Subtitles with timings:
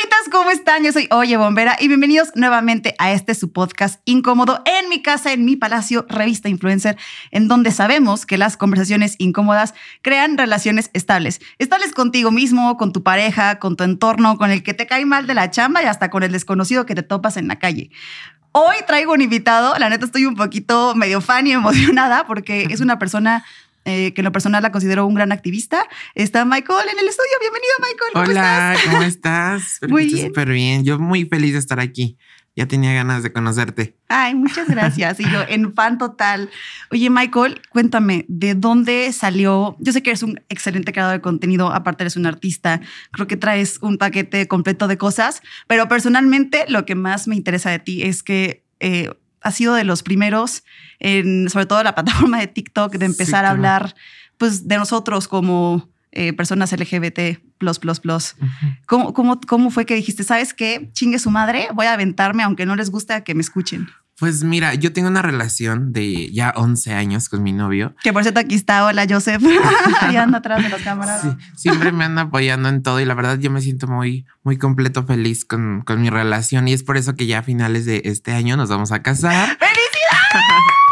[0.00, 0.82] amitas, ¿cómo están?
[0.82, 5.32] Yo soy Oye Bombera y bienvenidos nuevamente a este su podcast incómodo en mi casa,
[5.32, 6.96] en mi palacio, revista influencer,
[7.30, 11.40] en donde sabemos que las conversaciones incómodas crean relaciones estables.
[11.58, 15.26] Estables contigo mismo, con tu pareja, con tu entorno, con el que te cae mal
[15.26, 17.90] de la chamba y hasta con el desconocido que te topas en la calle.
[18.50, 22.80] Hoy traigo un invitado, la neta estoy un poquito medio fan y emocionada porque es
[22.80, 23.44] una persona
[23.84, 25.86] eh, que en lo personal la considero un gran activista.
[26.14, 27.30] Está Michael en el estudio.
[27.40, 28.12] Bienvenido, Michael.
[28.12, 28.90] ¿Cómo Hola, estás?
[28.90, 29.80] ¿cómo estás?
[29.88, 30.26] muy bien.
[30.28, 30.84] Súper bien.
[30.84, 32.16] Yo muy feliz de estar aquí.
[32.56, 33.96] Ya tenía ganas de conocerte.
[34.08, 35.18] Ay, muchas gracias.
[35.18, 36.50] Y yo en fan total.
[36.92, 39.76] Oye, Michael, cuéntame, ¿de dónde salió?
[39.80, 42.80] Yo sé que eres un excelente creador de contenido, aparte eres un artista.
[43.10, 47.70] Creo que traes un paquete completo de cosas, pero personalmente lo que más me interesa
[47.70, 49.10] de ti es que eh,
[49.44, 50.64] ha sido de los primeros,
[50.98, 53.94] en, sobre todo la plataforma de TikTok, de empezar a hablar
[54.38, 57.40] pues, de nosotros como eh, personas LGBT.
[58.86, 60.90] ¿Cómo, cómo, cómo fue que dijiste, sabes qué?
[60.92, 63.88] Chingue su madre, voy a aventarme aunque no les guste a que me escuchen?
[64.16, 67.96] Pues mira, yo tengo una relación de ya 11 años con mi novio.
[68.00, 69.42] Que por cierto aquí está, hola Joseph,
[70.00, 71.22] ahí anda atrás de las cámaras.
[71.22, 74.56] Sí, siempre me anda apoyando en todo y la verdad yo me siento muy, muy
[74.56, 78.02] completo, feliz con, con mi relación y es por eso que ya a finales de
[78.04, 79.48] este año nos vamos a casar.
[79.58, 80.84] ¡Felicidades!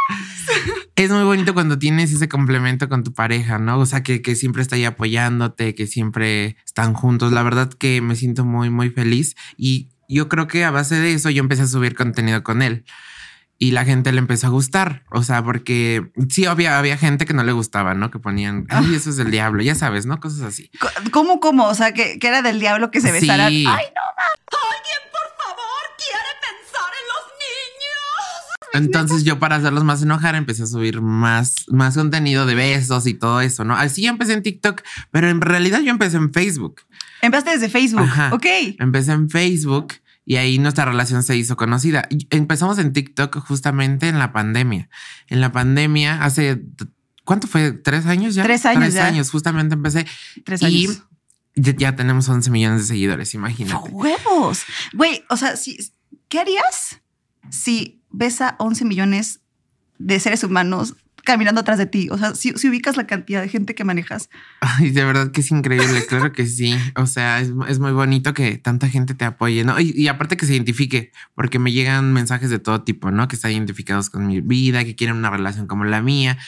[0.96, 3.78] es muy bonito cuando tienes ese complemento con tu pareja, ¿no?
[3.78, 7.30] O sea, que, que, siempre está ahí apoyándote, que siempre están juntos.
[7.30, 11.14] La verdad que me siento muy, muy feliz y yo creo que a base de
[11.14, 12.84] eso yo empecé a subir contenido con él
[13.62, 15.04] y la gente le empezó a gustar.
[15.12, 18.10] O sea, porque sí, había, había gente que no le gustaba, ¿no?
[18.10, 20.18] Que ponían, ay, eso es del diablo, ya sabes, ¿no?
[20.18, 20.68] Cosas así.
[21.12, 21.68] ¿Cómo, cómo?
[21.68, 23.50] O sea, que, era del diablo que se besaran.
[23.50, 23.64] Sí.
[23.68, 28.84] Ay, no, Alguien, por favor, quiere pensar en los niños.
[28.84, 33.14] Entonces yo para hacerlos más enojar empecé a subir más, más contenido de besos y
[33.14, 33.76] todo eso, ¿no?
[33.76, 36.80] Así empecé en TikTok, pero en realidad yo empecé en Facebook.
[37.20, 38.10] Empezaste desde Facebook.
[38.32, 38.46] Ok.
[38.80, 42.08] Empecé en Facebook y ahí nuestra relación se hizo conocida.
[42.30, 44.88] Empezamos en TikTok justamente en la pandemia.
[45.26, 46.62] En la pandemia, hace,
[47.24, 47.72] ¿cuánto fue?
[47.72, 48.44] ¿Tres años ya?
[48.44, 48.90] Tres años.
[48.90, 50.06] Tres años, justamente empecé.
[50.44, 51.02] Tres años.
[51.54, 53.90] Y ya, tenemos 11 millones de seguidores, imagínate.
[53.90, 54.62] ¡Huevos!
[54.94, 55.76] Güey, o sea, si,
[56.28, 57.00] ¿qué harías
[57.50, 59.40] si ves a 11 millones
[59.98, 62.08] de seres humanos caminando atrás de ti.
[62.10, 64.28] O sea, si, ubicas la cantidad de gente que manejas.
[64.80, 66.76] De verdad que es increíble, claro que sí.
[66.96, 69.78] O sea, es, muy bonito que tanta gente te apoye, ¿no?
[69.80, 73.28] Y, aparte que se identifique, porque me llegan mensajes de todo tipo, ¿no?
[73.28, 76.38] Que están identificados con mi vida, que quieren una relación como la mía.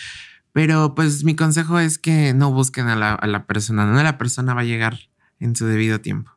[0.52, 4.18] Pero pues mi consejo es que no busquen a la, a la persona, no la
[4.18, 4.98] persona va a llegar
[5.40, 6.33] en su debido tiempo.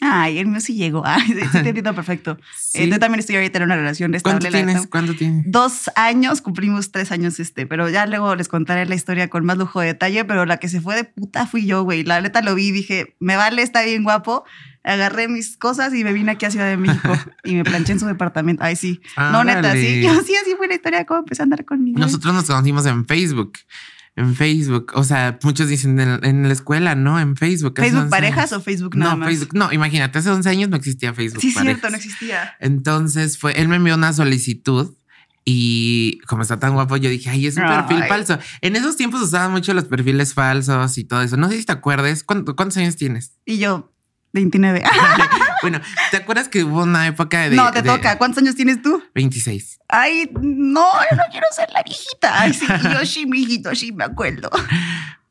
[0.00, 1.02] Ay, el mío sí llegó.
[1.06, 2.38] Ay, sí, te entiendo perfecto.
[2.74, 4.38] Eh, yo también estoy ahorita en una relación estable.
[4.38, 4.86] ¿Cuánto tienes?
[4.88, 5.44] ¿Cuánto tienes?
[5.46, 9.56] Dos años, cumplimos tres años este, pero ya luego les contaré la historia con más
[9.56, 12.04] lujo de detalle, pero la que se fue de puta fui yo, güey.
[12.04, 14.44] La neta lo vi y dije, me vale, está bien guapo.
[14.84, 17.12] Agarré mis cosas y me vine aquí a Ciudad de México
[17.44, 18.62] y me planché en su departamento.
[18.62, 19.00] Ay, sí.
[19.16, 20.02] no, neta, sí.
[20.02, 21.98] Yo sí, así fue la historia cómo empecé a andar conmigo.
[21.98, 23.54] Nosotros nos conocimos en Facebook
[24.16, 24.92] en Facebook.
[24.94, 27.20] O sea, muchos dicen en, la escuela, ¿no?
[27.20, 27.74] En Facebook.
[27.76, 29.28] ¿Facebook parejas o Facebook nada no, más?
[29.28, 29.50] Facebook.
[29.54, 32.56] No, imagínate, hace 11 años no existía Facebook Sí, cierto, no existía.
[32.58, 34.94] Entonces fue, él me envió una solicitud
[35.44, 38.38] y como está tan guapo, yo dije, ay, es un perfil falso.
[38.62, 41.36] En esos tiempos usaban mucho los perfiles falsos y todo eso.
[41.36, 42.24] No sé si te acuerdes.
[42.24, 43.36] ¿Cuántos años tienes?
[43.44, 43.92] Y yo,
[44.32, 44.82] 29.
[45.62, 45.80] bueno,
[46.10, 47.56] ¿te acuerdas que hubo una época de.
[47.56, 48.18] No, te toca.
[48.18, 49.02] ¿Cuántos años tienes tú?
[49.14, 49.80] 26.
[49.88, 52.40] Ay, no, yo no quiero ser la viejita.
[52.40, 54.50] Ay, sí, yo sí, mi hijito, sí me acuerdo.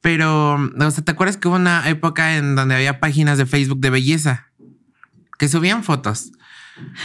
[0.02, 3.80] Pero, o sea, ¿te acuerdas que hubo una época en donde había páginas de Facebook
[3.80, 4.52] de belleza
[5.40, 6.32] que subían fotos?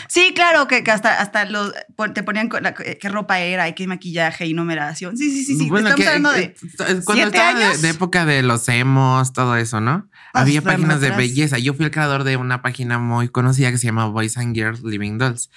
[0.08, 1.72] Sí, claro, que, hasta, hasta los,
[2.14, 5.16] te ponían qué ropa era y qué maquillaje y numeración.
[5.16, 5.68] Sí, sí, sí, sí.
[5.68, 6.54] Bueno, Estamos hablando de.
[7.04, 10.08] Cuando estaba de, época de los emos, todo eso, ¿no?
[10.32, 11.58] Había páginas de belleza.
[11.58, 14.82] Yo fui el creador de una página muy conocida que se llama Boys and Girls
[14.82, 15.50] Living Dolls.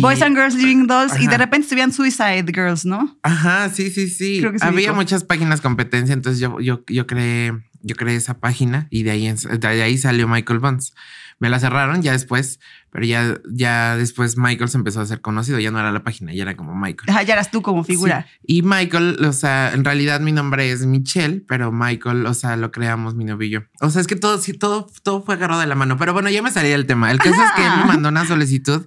[0.00, 3.16] Boys and Girls Living Dolls y de repente subían Suicide Girls, ¿no?
[3.22, 4.42] Ajá, sí, sí, sí.
[4.60, 9.12] Había muchas páginas competencia, entonces yo, yo, yo creé, yo creé esa página y de
[9.12, 10.92] ahí, de ahí salió Michael Bonds
[11.38, 12.60] me la cerraron ya después,
[12.90, 16.32] pero ya, ya después Michael se empezó a ser conocido, ya no era la página,
[16.32, 17.26] ya era como Michael.
[17.26, 18.26] ya eras tú como figura.
[18.42, 22.70] Y Michael, o sea, en realidad mi nombre es Michelle, pero Michael, o sea, lo
[22.70, 23.64] creamos mi novillo.
[23.80, 26.30] O sea, es que todo, sí, todo, todo fue agarrado de la mano, pero bueno,
[26.30, 27.10] ya me salía el tema.
[27.10, 28.86] El caso es que él me mandó una solicitud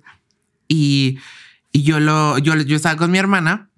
[0.68, 1.20] y,
[1.72, 3.69] y yo lo, yo, yo estaba con mi hermana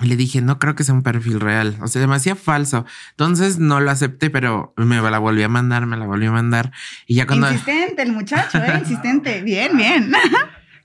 [0.00, 1.76] y le dije, no creo que sea un perfil real.
[1.80, 2.86] O sea, demasiado falso.
[3.10, 6.72] Entonces no lo acepté, pero me la volví a mandar, me la volví a mandar.
[7.06, 7.50] Y ya cuando.
[7.50, 8.78] Insistente el muchacho, ¿eh?
[8.78, 9.42] Insistente.
[9.50, 10.12] Bien, bien.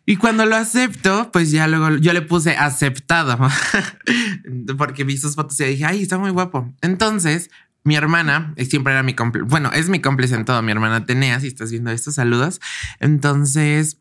[0.05, 3.37] Y cuando lo acepto, pues ya luego yo le puse aceptado.
[4.77, 6.71] Porque vi sus fotos y dije, ay, está muy guapo.
[6.81, 7.49] Entonces
[7.85, 9.45] mi hermana eh, siempre era mi cómplice.
[9.47, 10.61] Bueno, es mi cómplice en todo.
[10.61, 12.59] Mi hermana Tenea, si estás viendo estos saludos.
[12.99, 13.99] Entonces,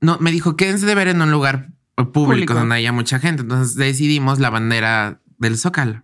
[0.00, 2.54] no, me dijo, quédense de ver en un lugar público, Público.
[2.54, 3.42] donde haya mucha gente.
[3.42, 6.02] Entonces decidimos la bandera del Zócalo.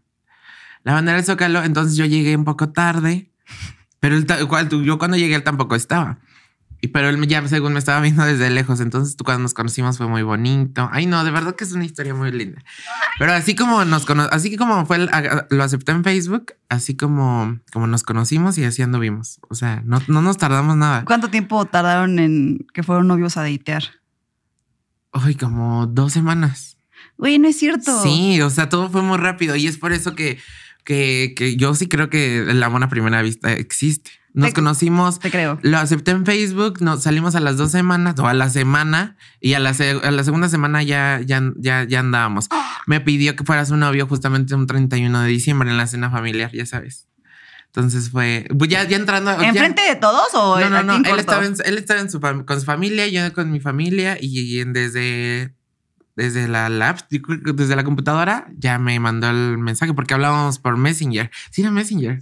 [0.84, 1.62] La bandera del Zócalo.
[1.62, 3.30] Entonces yo llegué un poco tarde,
[4.00, 4.26] pero él
[4.84, 6.18] yo cuando llegué él tampoco estaba.
[6.84, 8.80] Y pero él ya según me estaba viendo desde lejos.
[8.80, 10.88] Entonces tú cuando nos conocimos fue muy bonito.
[10.92, 12.60] Ay, no, de verdad que es una historia muy linda.
[13.20, 15.10] Pero así como nos cono así que como fue, el-
[15.50, 19.38] lo acepté en Facebook, así como, como nos conocimos y así anduvimos.
[19.48, 21.04] O sea, no, no nos tardamos nada.
[21.04, 23.84] ¿Cuánto tiempo tardaron en que fueron novios a datear?
[25.12, 26.78] Ay, como dos semanas.
[27.18, 28.02] Güey, no es cierto.
[28.02, 30.38] Sí, o sea, todo fue muy rápido y es por eso que,
[30.84, 34.10] que, que yo sí creo que el amor a primera vista existe.
[34.34, 35.58] Nos Te- conocimos, Te creo.
[35.62, 39.52] lo acepté en Facebook, nos salimos a las dos semanas o a la semana y
[39.52, 39.70] a la,
[40.02, 42.48] a la segunda semana ya, ya, ya, ya andábamos.
[42.86, 46.50] Me pidió que fuera su novio justamente un 31 de diciembre en la cena familiar,
[46.52, 47.08] ya sabes.
[47.74, 49.30] Entonces fue, pues ya, ya entrando.
[49.40, 50.94] ya- ¿Enfrente de todos o no, no, no.
[50.96, 51.20] en Él corto?
[51.20, 54.60] estaba, en, él estaba en su con su familia, yo con mi familia y, y
[54.60, 55.54] en- desde,
[56.14, 60.12] desde la lab, yo creo que desde la computadora, ya me mandó el mensaje porque
[60.12, 61.30] hablábamos por Messenger.
[61.50, 62.20] Sí, era Messenger.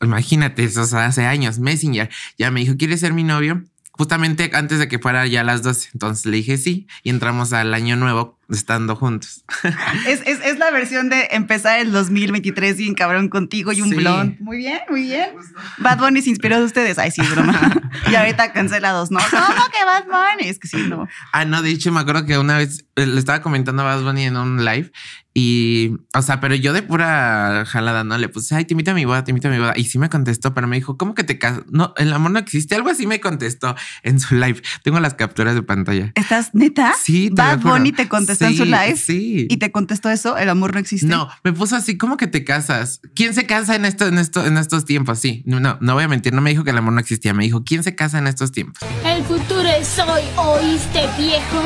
[0.00, 2.10] Imagínate, eso o sea, hace años, Messenger.
[2.38, 3.62] Ya me dijo, ¿quieres ser mi novio?
[3.92, 5.90] Justamente antes de que fuera ya las 12.
[5.94, 9.44] Entonces le dije sí y entramos al año nuevo estando juntos.
[10.06, 13.94] Es, es, es la versión de empezar el 2023 bien cabrón contigo y un Sí.
[13.96, 14.38] blond.
[14.40, 15.30] Muy bien, muy bien.
[15.78, 16.98] Bad Bunny se inspiró de ustedes.
[16.98, 17.72] Ay, sí, broma.
[18.10, 19.18] y ahorita cancelados, ¿no?
[19.30, 20.48] ¿Cómo que Bad Bunny?
[20.48, 21.08] Es que sí, no.
[21.32, 24.02] Ah, no, de hecho me acuerdo que una vez eh, le estaba comentando a Bad
[24.02, 24.90] Bunny en un live
[25.36, 28.16] y, o sea, pero yo de pura jalada, ¿no?
[28.18, 29.72] Le puse, ay, te invito a mi boda, te invito a mi boda.
[29.74, 31.64] Y sí me contestó, pero me dijo, ¿cómo que te casas?
[31.72, 32.76] No, el amor no existe.
[32.76, 33.74] Algo así me contestó
[34.04, 34.62] en su live.
[34.84, 36.12] Tengo las capturas de pantalla.
[36.14, 36.94] ¿Estás neta?
[37.02, 37.58] Sí, te Bad.
[37.60, 39.46] Bunny te contestó en su live Sí.
[39.50, 41.06] y te contestó eso, el amor no existe.
[41.06, 43.00] No, me puso así, ¿cómo que te casas?
[43.14, 45.18] ¿Quién se casa en esto, en esto, en estos tiempos?
[45.18, 47.34] Sí, no, no, no voy a mentir, no me dijo que el amor no existía,
[47.34, 48.80] me dijo, ¿quién se casa en estos tiempos?
[49.04, 51.62] El futuro es hoy, ¿oíste, viejo?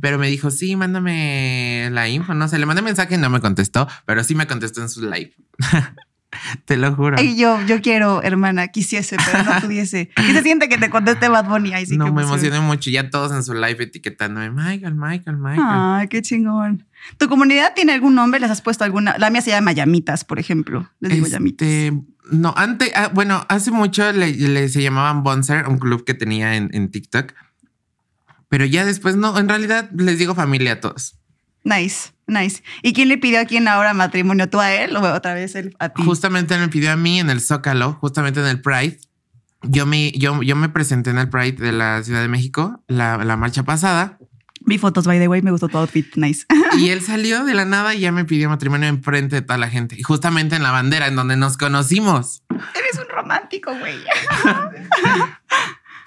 [0.00, 2.34] Pero me dijo, sí, mándame la info.
[2.34, 5.02] No sé, le mandé mensaje y no me contestó, pero sí me contestó en su
[5.02, 5.34] live.
[6.64, 7.20] Te lo juro.
[7.20, 10.10] Yo, yo quiero, hermana, quisiese, pero no pudiese.
[10.14, 11.72] ¿Qué se siente que te conteste Bad Bunny?
[11.74, 12.90] Ay, sí, no me emocioné mucho.
[12.90, 15.60] Ya todos en su live etiquetándome, Michael, Michael, Michael.
[15.68, 16.86] Ay, qué chingón.
[17.18, 18.40] ¿Tu comunidad tiene algún nombre?
[18.40, 19.16] ¿Les has puesto alguna?
[19.18, 20.88] La mía se llama Llamitas, por ejemplo.
[21.00, 21.66] Les digo Llamitas.
[21.68, 21.92] Este,
[22.30, 26.54] no, antes, ah, bueno, hace mucho le, le- se llamaban Bonser, un club que tenía
[26.56, 27.32] en, en TikTok.
[28.48, 31.18] Pero ya después no, en realidad les digo familia a todos.
[31.64, 32.62] Nice, nice.
[32.82, 34.48] ¿Y quién le pidió a quién ahora matrimonio?
[34.48, 36.02] ¿Tú a él o otra vez él a ti?
[36.02, 38.98] Justamente me pidió a mí en el Zócalo, justamente en el Pride.
[39.62, 43.18] Yo me, yo, yo me presenté en el Pride de la Ciudad de México, la,
[43.18, 44.18] la marcha pasada,
[44.64, 46.14] Vi fotos, by the way, me gustó tu outfit.
[46.16, 46.46] Nice.
[46.78, 49.68] y él salió de la nada y ya me pidió matrimonio enfrente de toda la
[49.68, 49.96] gente.
[49.98, 52.42] Y justamente en la bandera, en donde nos conocimos.
[52.50, 53.96] Eres un romántico, güey.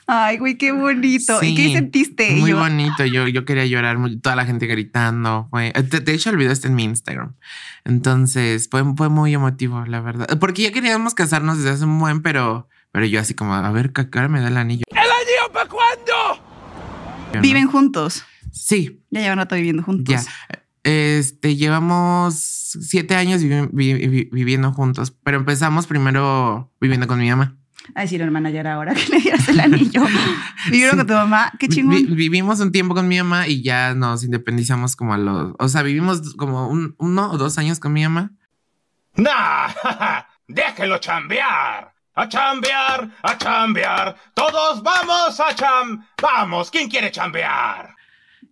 [0.08, 1.42] Ay, güey, qué bonito.
[1.42, 2.36] ¿Y qué sentiste?
[2.36, 3.06] Muy Yo- bonito.
[3.06, 5.48] Yo, yo quería llorar, toda la gente gritando.
[5.50, 7.34] Fue, de, de hecho, el video está en mi Instagram.
[7.86, 10.28] Entonces fue, fue muy emotivo, la verdad.
[10.40, 13.94] Porque ya queríamos casarnos desde hace un buen, pero, pero yo así como, a ver,
[13.94, 14.84] ¿qué cara me da el anillo?
[14.92, 17.42] ¿El anillo para cuándo?
[17.42, 18.24] Viven juntos.
[18.52, 20.14] Sí, Ya llevan rato viviendo juntos.
[20.14, 20.32] ya.
[20.84, 27.28] Este, llevamos siete años vivi- vi- vi- viviendo juntos, pero empezamos primero viviendo con mi
[27.30, 27.58] mamá.
[27.94, 30.04] Ay, sí, hermana, ya era hora que le dieras el anillo.
[30.72, 30.98] Vivieron Sí.
[30.98, 31.52] con tu mamá.
[31.60, 31.96] Qué chingón.
[31.96, 35.68] vi- vivimos un tiempo con mi mamá y ya nos independizamos como a los, o
[35.70, 38.32] sea, vivimos como un, uno o dos años con mi mamá.
[39.16, 39.70] ¡Nah!
[40.48, 41.94] ¡Déjelo chambear!
[42.16, 43.10] ¡A chambear!
[43.24, 44.16] ¡A chambear!
[44.34, 46.06] ¡Todos vamos a cham!
[46.22, 46.72] ¡Vamos!
[46.72, 47.94] ¿Quién quiere chambear?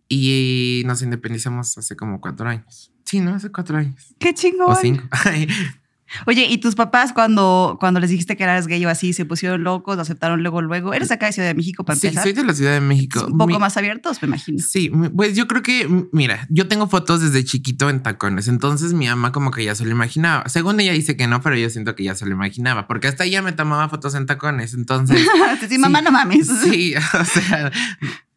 [0.09, 2.91] Y nos independizamos hace como cuatro años.
[3.05, 3.33] Sí, ¿no?
[3.35, 4.13] Hace cuatro años.
[4.19, 4.69] Qué chingón.
[4.71, 5.03] O cinco.
[6.25, 9.63] Oye, ¿y tus papás cuando, cuando les dijiste que eras gay o así, se pusieron
[9.63, 10.93] locos, lo aceptaron luego, luego?
[10.93, 12.23] ¿Eres acá de Ciudad de México para sí, empezar?
[12.23, 13.25] soy de la Ciudad de México.
[13.25, 14.59] un poco Mi- más abiertos, me imagino.
[14.59, 19.07] Sí, pues yo creo que, mira, yo tengo fotos desde chiquito en tacones, entonces mi
[19.07, 20.47] mamá como que ya se lo imaginaba.
[20.49, 23.23] Según ella dice que no, pero yo siento que ya se lo imaginaba, porque hasta
[23.25, 25.19] ella me tomaba fotos en tacones, entonces...
[25.69, 26.47] sí, mamá, no mames.
[26.63, 27.71] Sí, o sea,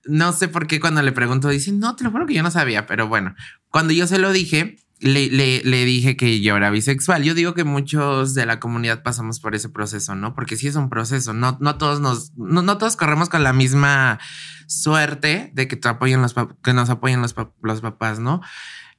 [0.05, 2.51] no sé por qué cuando le pregunto, dice, no, te lo juro que yo no
[2.51, 3.35] sabía, pero bueno,
[3.71, 7.23] cuando yo se lo dije, le, le, le dije que yo era bisexual.
[7.23, 10.35] Yo digo que muchos de la comunidad pasamos por ese proceso, ¿no?
[10.35, 13.53] Porque sí es un proceso, no, no todos nos, no, no todos corremos con la
[13.53, 14.19] misma
[14.67, 18.41] suerte de que te apoyen los, que nos apoyen los, los papás, ¿no?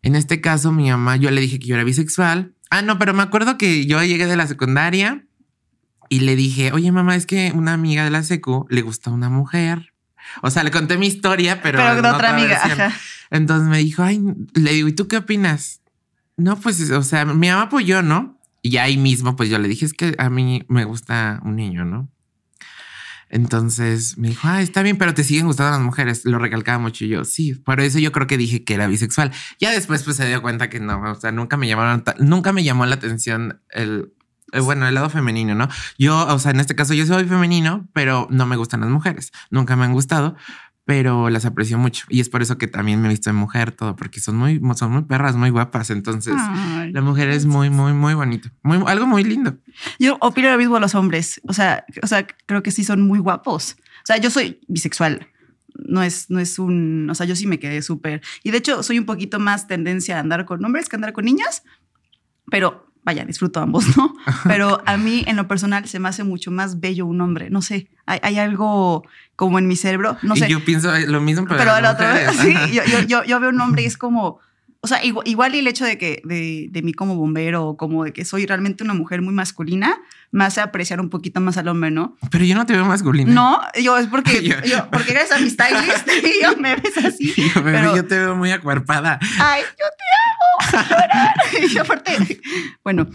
[0.03, 2.53] En este caso, mi mamá, yo le dije que yo era bisexual.
[2.69, 5.25] Ah, no, pero me acuerdo que yo llegué de la secundaria
[6.09, 9.29] y le dije, oye mamá, es que una amiga de la secu le gusta una
[9.29, 9.93] mujer.
[10.41, 11.79] O sea, le conté mi historia, pero...
[11.79, 12.59] Pero, de otra amiga.
[12.63, 12.93] Ajá.
[13.31, 14.21] Entonces me dijo, ay,
[14.53, 15.81] le digo, ¿y tú qué opinas?
[16.37, 18.39] No, pues, o sea, mi mamá apoyó, ¿no?
[18.61, 21.83] Y ahí mismo, pues yo le dije, es que a mí me gusta un niño,
[21.83, 22.09] ¿no?
[23.29, 26.25] Entonces me dijo, ah, está bien, pero te siguen gustando las mujeres.
[26.25, 29.31] Lo recalcaba mucho y yo, sí, por eso yo creo que dije que era bisexual.
[29.59, 32.63] Ya después pues se dio cuenta que no, o sea, nunca me llamaron, nunca me
[32.63, 34.13] llamó la atención el,
[34.53, 35.67] eh, bueno, el lado femenino, ¿no?
[35.97, 39.31] Yo, o sea, en este caso yo soy femenino, pero no me gustan las mujeres.
[39.51, 40.37] Nunca me han gustado,
[40.87, 42.05] pero las aprecio mucho.
[42.07, 44.61] Y es por eso que también me he visto en mujer, todo, porque son muy,
[44.77, 45.89] son muy perras, muy guapas.
[45.89, 46.33] Entonces,
[46.93, 48.53] la mujer es muy, muy, muy bonita.
[48.63, 49.57] Muy, algo muy lindo.
[49.99, 51.41] Yo opino lo mismo a los hombres.
[51.43, 53.75] O sea, o sea, creo que sí son muy guapos.
[53.77, 55.27] O sea, yo soy bisexual.
[55.75, 58.21] No es, no es un, o sea, yo sí me quedé súper.
[58.45, 61.25] Y de hecho, soy un poquito más tendencia a andar con hombres que andar con
[61.25, 61.63] niñas,
[62.49, 64.13] pero vaya, disfruto ambos, ¿no?
[64.43, 67.61] Pero a mí en lo personal se me hace mucho más bello un hombre, no
[67.61, 69.05] sé, hay, algo
[69.37, 70.49] como en mi cerebro, no sé.
[70.49, 72.05] yo pienso lo mismo, pero, pero el otro,
[72.41, 74.41] sí, yo, yo, yo, veo un hombre y es como,
[74.81, 78.03] o sea, igual, y el hecho de que de, de, mí como bombero o como
[78.03, 79.99] de que soy realmente una mujer muy masculina
[80.31, 82.15] me hace apreciar un poquito más al hombre, ¿no?
[82.31, 83.31] Pero yo no te veo masculina.
[83.31, 87.33] No, yo es porque yo, porque gracias a mi stylist y yo me ves así.
[87.53, 89.19] pero, yo te veo muy acuerpada.
[89.39, 91.73] Ay, yo te amo.
[91.73, 92.41] y aparte,
[92.83, 93.07] bueno,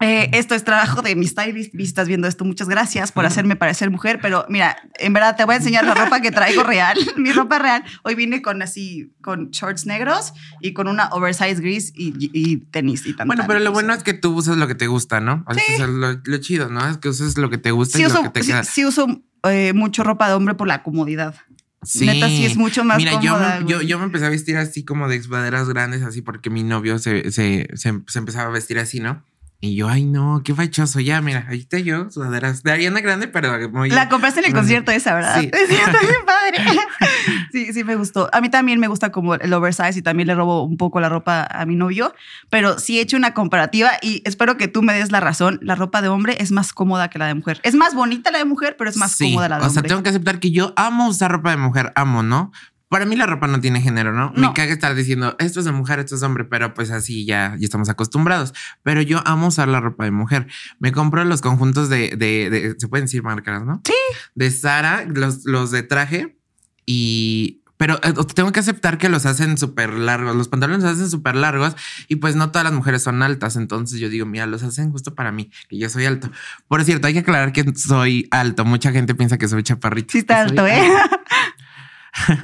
[0.00, 1.74] eh, esto es trabajo de mi stylist.
[1.74, 4.20] Y estás viendo esto, muchas gracias por hacerme parecer mujer.
[4.22, 6.96] Pero mira, en verdad te voy a enseñar la ropa que traigo real.
[7.16, 7.84] mi ropa real.
[8.04, 13.12] Hoy vine con así, con shorts negros y con una oversize gris y, tenis y
[13.12, 15.44] Bueno, pero lo bueno es que tú usas lo que te gusta, ¿no?
[15.52, 15.82] Sí.
[15.82, 16.88] lo, chido, ¿no?
[16.88, 18.62] Es que uses lo que te gusta y lo que te queda.
[18.62, 19.06] Sí, uso
[19.44, 21.34] eh, mucho ropa de hombre por la comodidad.
[21.82, 22.06] Sí.
[22.06, 24.84] Neta, sí es mucho más Mira, yo, me, yo, yo, me empecé a vestir así
[24.84, 28.78] como de expaderas grandes, así porque mi novio se, se, se, se empezaba a vestir
[28.80, 29.24] así, ¿no?
[29.60, 31.00] Y yo, ay, no, qué fachoso.
[31.00, 33.90] Ya, mira, ahí está yo, sudaderas de Ariana Grande, pero muy.
[33.90, 35.40] La compraste en el concierto esa, ¿verdad?
[35.40, 35.50] Sí.
[35.68, 36.80] sí está bien padre.
[37.52, 38.30] sí, sí, me gustó.
[38.32, 41.08] A mí también me gusta como el oversize y también le robo un poco la
[41.08, 42.14] ropa a mi novio,
[42.50, 45.58] pero sí he hecho una comparativa y espero que tú me des la razón.
[45.60, 47.60] La ropa de hombre es más cómoda que la de mujer.
[47.64, 49.70] Es más bonita la de mujer, pero es más cómoda la de hombre.
[49.70, 52.52] O sea, tengo que aceptar que yo amo usar ropa de mujer, amo, ¿no?
[52.88, 54.32] Para mí la ropa no tiene género, ¿no?
[54.34, 57.26] Me caga estar diciendo esto es de mujer, esto es de hombre, pero pues así
[57.26, 58.54] ya, ya estamos acostumbrados.
[58.82, 60.46] Pero yo amo usar la ropa de mujer.
[60.78, 63.82] Me compro los conjuntos de, de, se pueden decir marcas, ¿no?
[63.84, 63.92] Sí.
[64.34, 66.38] De Sara, los, los de traje
[66.86, 70.36] y pero eh, tengo que aceptar que los hacen súper largos.
[70.36, 71.74] Los pantalones los hacen súper largos
[72.08, 73.56] y pues no todas las mujeres son altas.
[73.56, 76.30] Entonces yo digo, mira, los hacen justo para mí, que yo soy alto.
[76.66, 78.64] Por cierto, hay que aclarar que soy alto.
[78.64, 80.12] Mucha gente piensa que soy chaparrito.
[80.12, 80.82] Sí, está alto, ¿eh?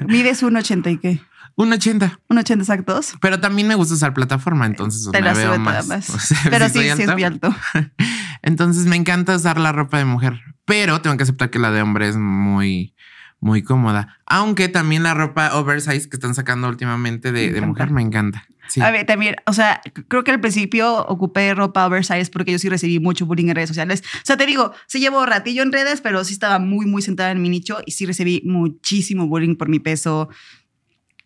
[0.06, 1.20] Mides un 80 y qué?
[1.56, 2.20] Un 80.
[2.28, 3.14] Un 80 exactos.
[3.20, 5.86] Pero también me gusta usar plataforma, entonces Te me veo más.
[6.50, 7.54] Pero sí, sí es muy alto.
[8.42, 11.80] Entonces me encanta usar la ropa de mujer, pero tengo que aceptar que la de
[11.80, 12.94] hombre es muy,
[13.40, 14.18] muy cómoda.
[14.26, 18.44] Aunque también la ropa oversize que están sacando últimamente de, de mujer me encanta.
[18.80, 22.68] A ver, también, o sea, creo que al principio ocupé ropa oversize porque yo sí
[22.68, 24.02] recibí mucho bullying en redes sociales.
[24.16, 27.30] O sea, te digo, sí llevo ratillo en redes, pero sí estaba muy, muy sentada
[27.30, 30.28] en mi nicho y sí recibí muchísimo bullying por mi peso,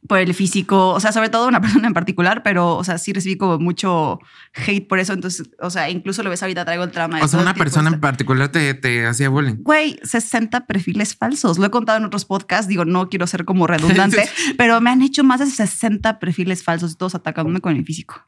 [0.09, 3.13] por el físico, o sea, sobre todo una persona en particular, pero, o sea, sí
[3.13, 4.19] recibí como mucho
[4.55, 5.13] hate por eso.
[5.13, 7.21] Entonces, o sea, incluso lo ves ahorita, traigo el trama.
[7.23, 9.57] O sea, una persona en particular te, te hacía bullying.
[9.59, 11.59] Güey, 60 perfiles falsos.
[11.59, 12.67] Lo he contado en otros podcasts.
[12.67, 16.93] Digo, no quiero ser como redundante, pero me han hecho más de 60 perfiles falsos
[16.93, 18.27] y todos atacándome con el físico.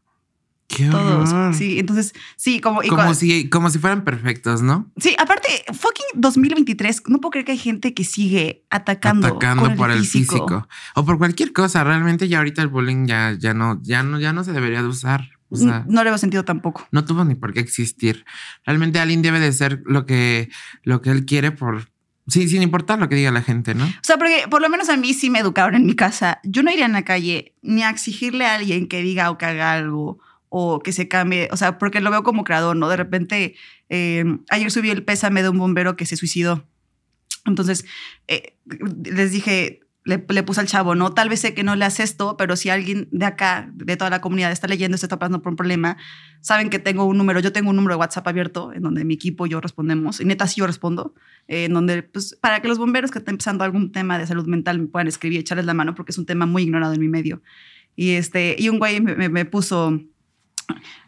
[0.84, 1.56] Qué Todos.
[1.56, 2.80] Sí, entonces, sí, como.
[2.82, 4.90] como, si, como si fueran perfectos, ¿no?
[4.96, 9.26] Sí, aparte, fucking 2023, no puedo creer que hay gente que sigue atacando.
[9.26, 10.66] Atacando por el físico.
[10.94, 11.84] O por cualquier cosa.
[11.84, 14.88] Realmente ya ahorita el bullying ya, ya, no, ya, no, ya no se debería de
[14.88, 15.30] usar.
[15.52, 16.86] O sea, no, le veo sentido tampoco.
[16.92, 18.24] No tuvo ni por qué existir.
[18.64, 20.48] Realmente alguien debe de ser lo que,
[20.84, 21.88] lo que él quiere por,
[22.30, 23.84] Sí, sin importar lo que diga la gente, ¿no?
[23.84, 26.40] O sea, porque por lo menos a mí sí me educaron en mi casa.
[26.44, 29.46] Yo no iría en la calle ni a exigirle a alguien que diga o que
[29.46, 30.20] haga algo
[30.50, 32.88] o que se cambie, o sea, porque lo veo como creador, ¿no?
[32.88, 33.54] De repente,
[33.88, 36.66] eh, ayer subí el pésame de un bombero que se suicidó.
[37.46, 37.86] Entonces,
[38.28, 38.58] eh,
[39.04, 41.12] les dije, le, puse al chavo, ¿no?
[41.12, 44.10] Tal vez sé que no le hace esto, pero si alguien de acá, de toda
[44.10, 45.98] la comunidad, está leyendo, está pasando por un problema,
[46.40, 49.14] saben que tengo un número, yo tengo un número de WhatsApp abierto en donde mi
[49.14, 51.14] equipo y yo respondemos, y neta sí yo respondo,
[51.46, 54.46] eh, en donde, pues, para que los bomberos que estén empezando algún tema de salud
[54.46, 57.00] mental me puedan escribir y echarles la mano, porque es un tema muy ignorado en
[57.00, 57.40] mi medio.
[57.94, 60.00] Y, este, y un güey me puso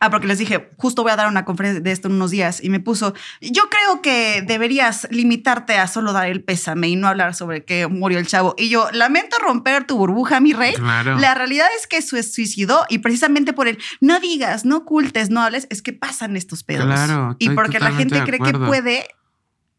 [0.01, 2.63] Ah, porque les dije, justo voy a dar una conferencia de esto en unos días
[2.63, 7.09] y me puso, yo creo que deberías limitarte a solo dar el pésame y no
[7.09, 8.55] hablar sobre que murió el chavo.
[8.57, 10.75] Y yo, lamento romper tu burbuja, mi rey.
[10.79, 15.43] La realidad es que se suicidó y precisamente por el no digas, no ocultes, no
[15.43, 16.87] hables, es que pasan estos pedos.
[16.87, 19.07] Claro, y porque la gente cree que puede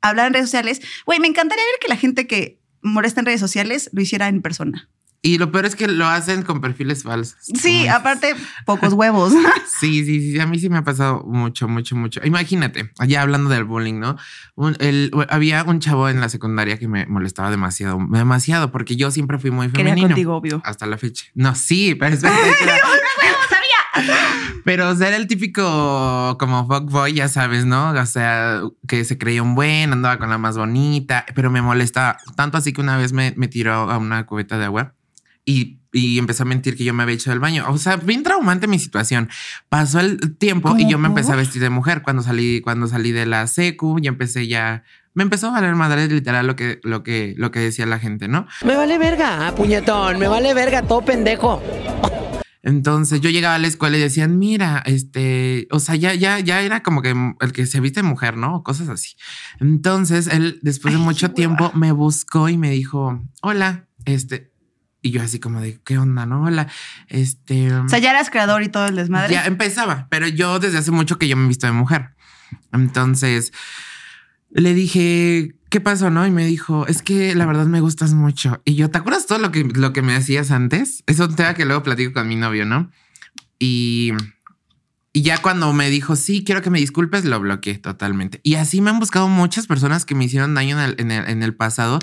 [0.01, 0.81] hablar en redes sociales.
[1.05, 4.41] Güey, me encantaría ver que la gente que molesta en redes sociales lo hiciera en
[4.41, 4.89] persona.
[5.25, 7.37] Y lo peor es que lo hacen con perfiles falsos.
[7.39, 9.31] Sí, aparte, pocos huevos.
[9.79, 12.21] Sí, sí, sí, a mí sí me ha pasado mucho, mucho, mucho.
[12.23, 14.15] Imagínate, allá hablando del bullying, ¿no?
[14.55, 19.11] Un- el- había un chavo en la secundaria que me molestaba demasiado, demasiado, porque yo
[19.11, 20.07] siempre fui muy Quería femenino.
[20.09, 20.61] contigo, obvio.
[20.63, 21.25] Hasta la fecha.
[21.35, 22.49] No, sí, pero espérate.
[22.49, 22.77] espera.
[24.63, 27.91] Pero era el típico como fuckboy, ya sabes, ¿no?
[27.91, 32.17] O sea, que se creía un buen, andaba con la más bonita, pero me molestaba
[32.35, 34.93] tanto así que una vez me, me tiró a una cubeta de agua
[35.45, 37.65] y, y empezó a mentir que yo me había hecho del baño.
[37.69, 39.29] O sea, bien traumante mi situación.
[39.69, 42.87] Pasó el tiempo y ¿Cómo yo me empecé a vestir de mujer cuando salí, cuando
[42.87, 44.83] salí de la secu, y empecé ya,
[45.13, 48.27] me empezó a valer madre literal lo que, lo que, lo que decía la gente,
[48.27, 48.47] ¿no?
[48.65, 51.61] Me vale verga, ah, puñetón, me vale verga, todo pendejo.
[52.63, 56.61] Entonces yo llegaba a la escuela y decían, mira, este, o sea, ya, ya, ya
[56.61, 58.63] era como que el que se viste mujer, ¿no?
[58.63, 59.15] Cosas así.
[59.59, 64.52] Entonces él, después de Ay, mucho tiempo, me buscó y me dijo, hola, este,
[65.03, 66.25] y yo así como de, ¿qué onda?
[66.25, 66.67] No, hola,
[67.09, 67.71] este.
[67.71, 69.33] O sea, ya eras creador y todo el desmadre.
[69.33, 72.11] Ya empezaba, pero yo desde hace mucho que yo me he visto de mujer.
[72.71, 73.51] Entonces
[74.49, 76.09] le dije, ¿qué pasó?
[76.09, 76.25] No?
[76.25, 78.61] Y me dijo, es que la verdad me gustas mucho.
[78.65, 81.03] Y yo, ¿te acuerdas todo lo que, lo que me hacías antes?
[81.05, 82.89] Es un tema que luego platico con mi novio, ¿no?
[83.59, 84.13] Y,
[85.11, 88.39] y ya cuando me dijo, sí, quiero que me disculpes, lo bloqueé totalmente.
[88.43, 91.29] Y así me han buscado muchas personas que me hicieron daño en el, en el,
[91.29, 91.99] en el pasado.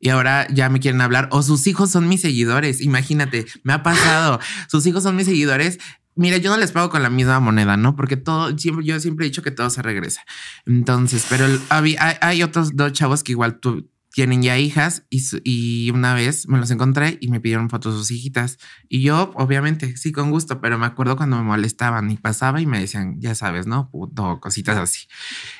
[0.00, 2.80] Y ahora ya me quieren hablar o sus hijos son mis seguidores.
[2.80, 4.38] Imagínate, me ha pasado.
[4.68, 5.78] sus hijos son mis seguidores.
[6.14, 7.94] Mira, yo no les pago con la misma moneda, ¿no?
[7.94, 10.22] Porque todo, siempre, yo siempre he dicho que todo se regresa.
[10.66, 15.92] Entonces, pero hay, hay otros dos chavos que igual tu- tienen ya hijas y, y
[15.92, 18.58] una vez me los encontré y me pidieron fotos de sus hijitas.
[18.88, 22.66] Y yo, obviamente, sí, con gusto, pero me acuerdo cuando me molestaban y pasaba y
[22.66, 23.88] me decían, ya sabes, ¿no?
[23.92, 25.06] Puto, cositas así.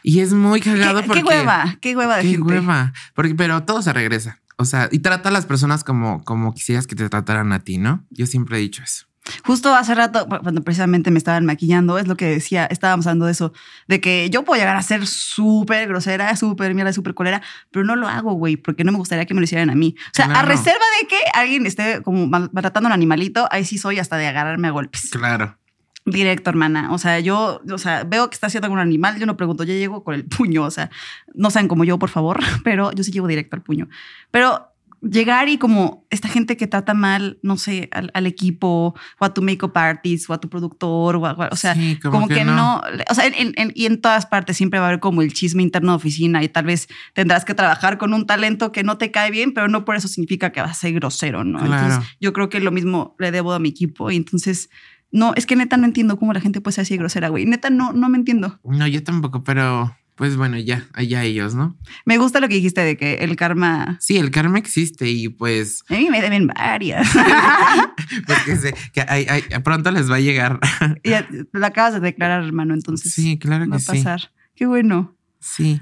[0.03, 1.23] Y es muy ¿Qué, cagado qué porque...
[1.23, 2.53] hueva, qué hueva de Qué gente.
[2.53, 2.93] hueva.
[3.15, 4.41] Porque, pero todo se regresa.
[4.57, 7.79] O sea, y trata a las personas como, como quisieras que te trataran a ti,
[7.79, 8.05] ¿no?
[8.11, 9.07] Yo siempre he dicho eso.
[9.45, 13.33] Justo hace rato, cuando precisamente me estaban maquillando, es lo que decía, estábamos hablando de
[13.33, 13.53] eso,
[13.87, 17.97] de que yo puedo llegar a ser súper grosera, súper mierda, súper colera, pero no
[17.97, 19.95] lo hago, güey, porque no me gustaría que me lo hicieran a mí.
[19.99, 23.65] O sea, a reserva de que alguien esté como mal- maltratando a un animalito, ahí
[23.65, 25.09] sí soy hasta de agarrarme a golpes.
[25.11, 25.57] Claro.
[26.05, 26.93] Directo, hermana.
[26.93, 29.75] O sea, yo, o sea, veo que está haciendo algún animal, yo no pregunto, yo
[29.75, 30.89] llego con el puño, o sea,
[31.35, 33.89] no sean como yo, por favor, pero yo sí llego directo al puño.
[34.31, 34.68] Pero
[35.01, 39.33] llegar y como esta gente que trata mal, no sé, al, al equipo o a
[39.33, 42.81] tu makeup artist o a tu productor o, a- o sea, Sí, como, que, no.
[43.11, 45.63] o sea, en- en- y en todas partes siempre va a haber como el chisme
[45.63, 49.11] interno de oficina y tal vez tendrás que trabajar con un talento que no te
[49.11, 51.59] cae bien, pero no por eso significa que vas a ser grosero, ¿no?
[51.61, 51.75] Claro.
[51.87, 54.69] Entonces, yo creo que lo mismo le debo a mi equipo y entonces,
[55.11, 57.47] no, es que neta no entiendo cómo la gente puede ser así de grosera, güey.
[57.47, 58.59] Neta no, no me entiendo.
[58.65, 61.79] No, yo tampoco, pero pues bueno, ya, allá ellos, ¿no?
[62.05, 63.97] Me gusta lo que dijiste de que el karma...
[64.01, 67.09] Sí, el karma existe y pues, A mí me deben varias.
[68.27, 70.59] pues que, se- que hay- hay- pronto les va a llegar.
[71.05, 73.87] ya lo acabas de declarar, hermano, entonces sí, claro va que a sí.
[73.87, 74.33] pasar.
[74.55, 75.17] Qué bueno.
[75.41, 75.81] Sí.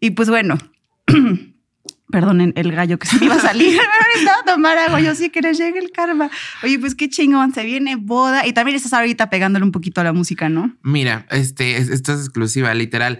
[0.00, 0.58] Y pues bueno,
[2.10, 3.72] perdonen el gallo que se me iba a salir.
[3.76, 5.00] Me necesitaba tomar agua.
[5.00, 6.30] Yo sí que les llegue el karma.
[6.62, 7.52] Oye, pues qué chingón.
[7.52, 8.46] Se viene boda.
[8.46, 10.76] Y también estás ahorita pegándole un poquito a la música, ¿no?
[10.82, 13.18] Mira, este, es- esto es exclusiva, literal.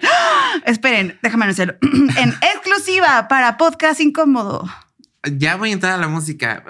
[0.66, 1.74] Esperen, déjame anunciarlo.
[1.82, 4.64] en exclusiva para Podcast Incómodo.
[5.38, 6.64] Ya voy a entrar a la música.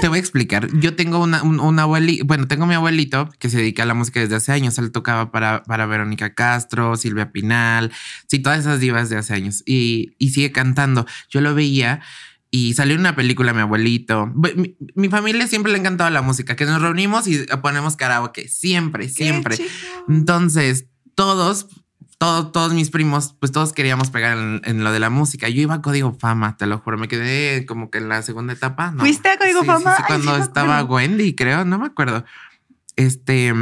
[0.00, 0.68] Te voy a explicar.
[0.78, 3.94] Yo tengo una, un, un abuelito, bueno, tengo mi abuelito que se dedica a la
[3.94, 4.78] música desde hace años.
[4.78, 7.90] Él tocaba para, para Verónica Castro, Silvia Pinal,
[8.28, 11.06] sí, todas esas divas de hace años y, y sigue cantando.
[11.28, 12.00] Yo lo veía
[12.52, 14.26] y salió una película mi abuelito.
[14.28, 17.96] Bu- Mi, mi familia siempre le ha encantado la música, que nos reunimos y ponemos
[17.96, 18.46] karaoke.
[18.46, 19.58] Siempre, siempre.
[20.08, 20.86] Entonces,
[21.16, 21.66] todos,
[22.18, 25.48] todos, todos mis primos, pues todos queríamos pegar en, en lo de la música.
[25.48, 26.98] Yo iba a Código Fama, te lo juro.
[26.98, 28.90] Me quedé como que en la segunda etapa.
[28.90, 29.00] No.
[29.00, 29.96] ¿Fuiste a Código Sí, Fama?
[29.96, 30.94] Sí, sí, Ay, cuando me estaba acuerdo.
[30.96, 32.24] Wendy, creo, no me acuerdo.
[32.96, 33.54] Este,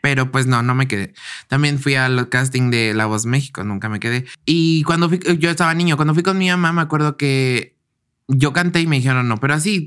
[0.00, 1.14] pero pues no, no me quedé.
[1.46, 4.26] También fui al casting de La Voz México, nunca me quedé.
[4.44, 7.76] Y cuando fui, yo estaba niño, cuando fui con mi mamá, me acuerdo que
[8.26, 9.86] yo canté y me dijeron no, pero así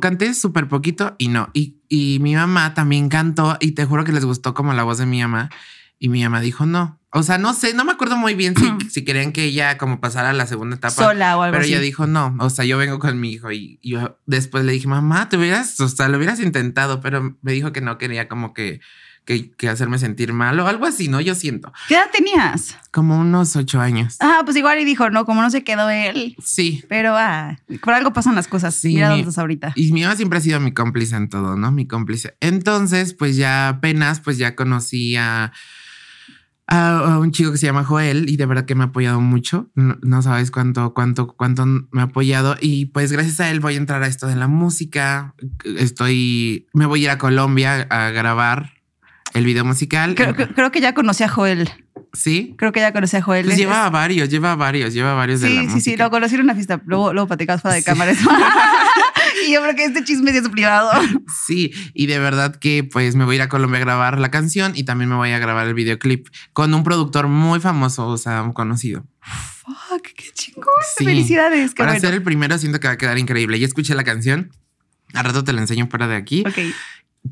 [0.00, 1.50] canté súper poquito y no.
[1.52, 4.98] Y, y mi mamá también cantó y te juro que les gustó como la voz
[4.98, 5.50] de mi mamá.
[6.00, 6.98] Y mi mamá dijo no.
[7.12, 10.00] O sea, no sé, no me acuerdo muy bien si, si querían que ella como
[10.00, 10.94] pasara a la segunda etapa.
[10.94, 11.72] Sola o algo Pero así.
[11.72, 14.88] ella dijo no, o sea, yo vengo con mi hijo y yo después le dije,
[14.88, 18.54] mamá, te hubieras, o sea, lo hubieras intentado, pero me dijo que no quería como
[18.54, 18.80] que,
[19.24, 21.20] que, que hacerme sentir mal o algo así, ¿no?
[21.20, 22.76] Yo siento, ¿Qué edad tenías?
[22.92, 24.16] como unos ocho años.
[24.20, 26.36] Ah, pues igual y dijo, no, como no se quedó él.
[26.42, 26.82] Sí.
[26.88, 28.74] Pero ah, por algo pasan las cosas.
[28.74, 29.72] Sí, Mira mi- dónde estás ahorita.
[29.74, 31.70] Y mi mamá siempre ha sido mi cómplice en todo, ¿no?
[31.72, 32.36] Mi cómplice.
[32.40, 35.52] Entonces, pues ya apenas, pues ya conocí a,
[36.70, 39.70] a un chico que se llama Joel y de verdad que me ha apoyado mucho.
[39.74, 42.56] No, no sabes cuánto, cuánto, cuánto me ha apoyado.
[42.60, 45.34] Y pues gracias a él voy a entrar a esto de la música.
[45.64, 48.70] Estoy, me voy a ir a Colombia a grabar
[49.34, 50.14] el video musical.
[50.14, 51.68] Creo, creo- creo que ya conocí a Joel.
[52.12, 52.54] Sí.
[52.58, 53.44] Creo que ya conocí a Joel.
[53.44, 56.04] Pues Es- lleva varios, lleva varios, lleva varios de la Sí, sí, sí, música.
[56.04, 56.80] lo conocí en una fiesta.
[56.86, 57.86] Luego, luego platicamos fuera de Sí.
[57.86, 58.16] cámaras.
[59.52, 60.90] yo creo que este chisme es privado.
[61.46, 64.30] Sí, y de verdad que pues me voy a ir a Colombia a grabar la
[64.30, 68.16] canción y también me voy a grabar el videoclip con un productor muy famoso, o
[68.16, 69.04] sea, un conocido.
[69.20, 70.64] Fuck, qué chingón.
[70.96, 71.04] Sí.
[71.04, 71.70] Felicidades.
[71.72, 72.00] Qué Para bueno.
[72.00, 73.58] ser el primero siento que va a quedar increíble.
[73.58, 74.50] Ya escuché la canción.
[75.14, 76.44] Al rato te la enseño fuera de aquí.
[76.46, 76.58] Ok.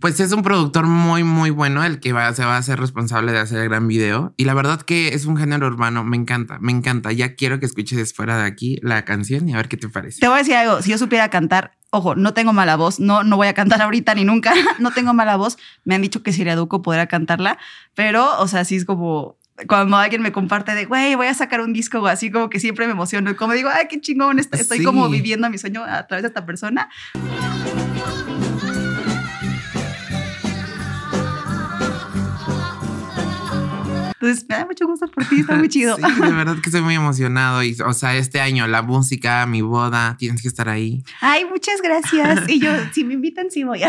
[0.00, 3.32] Pues es un productor muy, muy bueno el que va, se va a hacer responsable
[3.32, 4.34] de hacer el gran video.
[4.36, 6.04] Y la verdad que es un género urbano.
[6.04, 7.10] Me encanta, me encanta.
[7.10, 10.20] Ya quiero que escuches fuera de aquí la canción y a ver qué te parece.
[10.20, 10.82] Te voy a decir algo.
[10.82, 13.00] Si yo supiera cantar, ojo, no tengo mala voz.
[13.00, 14.52] No, no voy a cantar ahorita ni nunca.
[14.78, 15.56] no tengo mala voz.
[15.84, 17.56] Me han dicho que si le educo podrá cantarla.
[17.94, 21.60] Pero, o sea, sí es como cuando alguien me comparte de, güey, voy a sacar
[21.62, 23.30] un disco así, como que siempre me emociono.
[23.30, 24.38] Y como digo, ay, qué chingón.
[24.38, 24.84] est- Estoy Sí.
[24.84, 26.88] como viviendo mi sueño a través de esta persona.
[34.28, 35.40] Entonces, me da mucho gusto por ti.
[35.40, 35.96] Está muy chido.
[35.96, 37.62] Sí, de verdad que estoy muy emocionado.
[37.62, 41.02] Y, o sea, este año la música, mi boda, tienes que estar ahí.
[41.20, 42.48] Ay, muchas gracias.
[42.48, 43.80] Y yo, si me invitan, sí voy.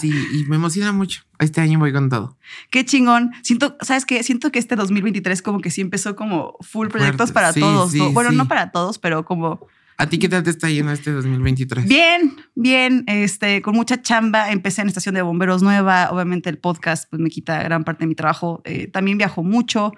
[0.00, 1.22] Sí, y me emociona mucho.
[1.38, 2.36] Este año voy con todo.
[2.70, 3.30] Qué chingón.
[3.42, 4.22] Siento, ¿sabes qué?
[4.22, 7.34] Siento que este 2023 como que sí empezó como full proyectos Fuerte.
[7.34, 7.90] para Sí, todos.
[7.92, 8.12] sí, ¿no?
[8.12, 9.66] Bueno, no para todos, pero como
[10.00, 11.86] ¿A ti qué tal te está yendo este 2023?
[11.86, 14.50] bien, bien, este, con mucha chamba.
[14.50, 16.08] Empecé en estación de bomberos nueva.
[16.10, 18.62] Obviamente el podcast pues me quita gran parte de mi trabajo.
[18.64, 19.92] Eh, también viajo mucho.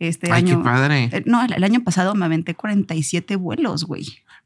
[0.00, 0.58] Este Ay, año.
[0.58, 1.04] qué padre.
[1.12, 4.04] Eh, no, el, el año pasado me aventé 47 vuelos, güey.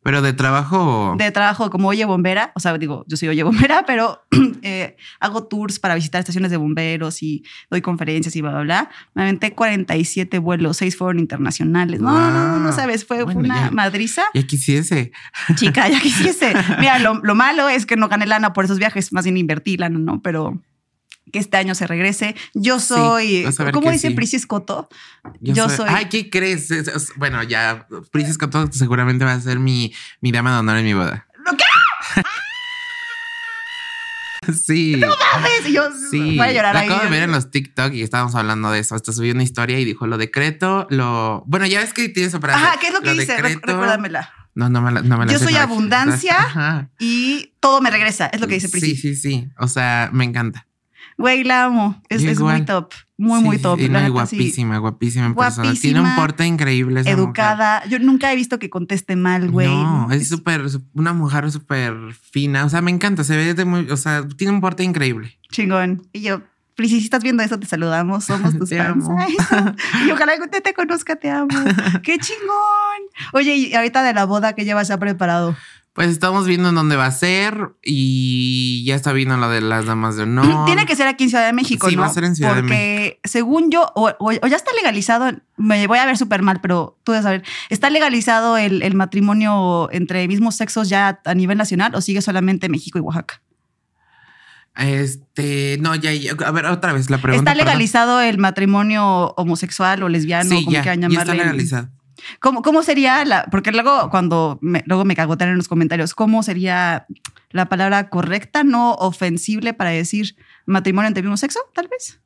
[0.08, 1.14] Pero de trabajo.
[1.18, 4.22] De trabajo como oye bombera, o sea, digo, yo soy oye bombera, pero
[4.62, 8.90] eh, hago tours para visitar estaciones de bomberos y doy conferencias y bla, bla, bla.
[9.12, 12.00] Me aventé 47 vuelos, seis fueron internacionales.
[12.00, 12.72] No, no, no, no, Wow.
[12.72, 13.70] sabes, fue, fue Bueno, una ya.
[13.70, 14.22] madriza.
[14.32, 15.12] Ya quisiese.
[15.56, 16.54] Chica, ya quisiese.
[16.78, 19.76] Mira, lo, lo malo es que no gané lana por esos viajes, más bien invertí
[19.76, 20.22] lana, ¿no?
[20.22, 20.58] Pero
[21.30, 22.34] que este año se regrese.
[22.54, 24.14] Yo soy, ver ¿cómo dice sí.
[24.14, 24.88] Priscila Escoto?
[25.40, 26.70] Yo soy- Ay, ¿qué crees?
[26.70, 30.58] Es- es- Bueno, ya Princess con todo seguramente va a ser mi, mi dama de
[30.58, 31.26] honor en mi boda.
[31.44, 31.64] ¿Lo qué?
[34.64, 34.98] Sí.
[35.00, 35.68] ¿Sabes?
[35.68, 36.86] Y yo Sí, voy a llorar la ahí.
[36.88, 38.94] acabo de ver en los TikTok y estábamos hablando de eso.
[38.94, 41.42] Hasta subí una historia y dijo lo decreto, lo.
[41.46, 42.58] Bueno, ya ves que tienes frase.
[42.64, 43.32] Ajá, ¿qué es lo que dice?
[43.34, 44.32] Decreto- Recuérdamela.
[44.54, 45.60] No, no me la, no me la Yo soy no.
[45.60, 46.88] abundancia.
[46.98, 48.94] Y todo me regresa, es lo que dice Priscila.
[48.98, 49.48] Sí, sí, sí.
[49.58, 50.66] O sea, me encanta.
[51.18, 52.00] Güey, la amo.
[52.08, 52.92] Es, muy top.
[53.16, 53.78] Muy, Sí, muy top.
[53.80, 54.36] sí, La no, y neta, sí.
[54.36, 55.72] guapísima, guapísima persona.
[55.74, 57.00] Tiene Guapísima, un porte increíble.
[57.00, 57.84] esa Educada.
[57.86, 59.66] Yo nunca he visto que conteste mal, güey.
[59.66, 60.62] No, es súper,
[60.94, 61.94] una mujer súper
[62.32, 62.64] fina.
[62.64, 63.24] O sea, me encanta.
[63.24, 65.36] Se ve de muy, o sea, tiene un porte increíble.
[65.50, 66.06] chingón.
[66.12, 66.40] Y yo,
[66.76, 68.24] Prisi, si estás viendo eso, te saludamos.
[68.24, 69.04] Somos tus Te fans.
[69.08, 69.16] amo.
[69.18, 69.34] Ay,
[70.06, 71.48] y ojalá algún día te conozca, te amo.
[72.04, 73.02] Qué chingón.
[73.32, 75.56] Oye, y ahorita de la boda que llevas ya preparado.
[75.98, 79.84] Pues estamos viendo en dónde va a ser y ya está viendo lo de las
[79.86, 80.64] damas de honor.
[80.66, 82.02] Tiene que ser aquí en Ciudad de México, Sí, ¿no?
[82.02, 85.32] va a ser en Ciudad de Porque según yo, o, o- o ya está legalizado,
[85.56, 89.88] me voy a ver súper mal, pero tú debes saber, ¿está legalizado el, el matrimonio
[89.90, 93.42] entre mismos sexos ya a nivel nacional o sigue solamente México y Oaxaca?
[94.76, 96.32] Este, no, ya, ya.
[96.46, 97.50] A ver, otra vez la pregunta.
[97.50, 97.66] ¿Está perdón.
[97.66, 101.32] legalizado el matrimonio homosexual o lesbiano, Sí, como ya, quieran ya llamarle?
[101.32, 101.88] está legalizado.
[102.40, 103.44] ¿Cómo, cómo sería la.?
[103.50, 107.06] Porque luego, cuando me, luego me cagotean en los comentarios, ¿cómo sería
[107.50, 112.20] la palabra correcta, no ofensible para decir matrimonio entre mismo sexo, tal vez?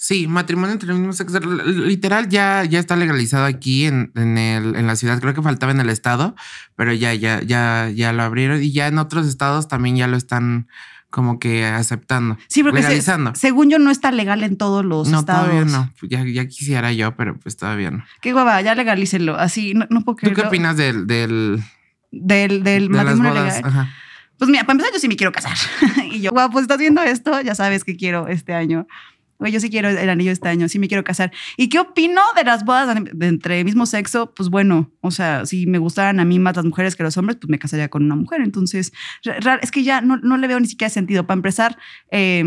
[0.00, 1.40] Sí, matrimonio entre el mismo sexo.
[1.40, 5.20] Literal ya, ya está legalizado aquí en, el, en la ciudad.
[5.20, 6.36] Creo que faltaba en el estado,
[6.76, 8.62] pero ya, ya, ya, ya lo abrieron.
[8.62, 10.68] Y ya en otros estados también ya lo están
[11.10, 12.36] como que aceptando.
[12.48, 13.34] Sí, porque se- legalizando.
[13.34, 15.48] según yo no está legal en todos los no, estados.
[15.48, 15.92] todavía no.
[16.08, 18.04] Ya, ya quisiera yo, pero pues todavía no.
[18.20, 19.36] Qué guava, ya legalícenlo.
[19.38, 20.48] Así, no, no puedo ¿Tú qué creerlo.
[20.48, 21.62] opinas del, del,
[22.10, 23.56] Del, del de las matrimonio bodas?
[23.56, 23.70] legal.
[23.70, 23.90] Ajá.
[24.38, 25.56] Pues mira, para empezar, yo sí me quiero casar.
[26.12, 28.86] y yo, guau, pues estás viendo esto, ya sabes que quiero este año.
[29.40, 31.32] Yo sí quiero el anillo este año, sí me quiero casar.
[31.56, 34.34] ¿Y qué opino de las bodas de, entre mismo sexo?
[34.34, 37.36] Pues bueno, o sea, si me gustaran a mí más las mujeres que los hombres,
[37.40, 38.40] pues me casaría con una mujer.
[38.40, 38.92] Entonces,
[39.62, 41.26] es que ya no, no le veo ni siquiera sentido.
[41.26, 41.78] Para empezar,
[42.10, 42.44] eh,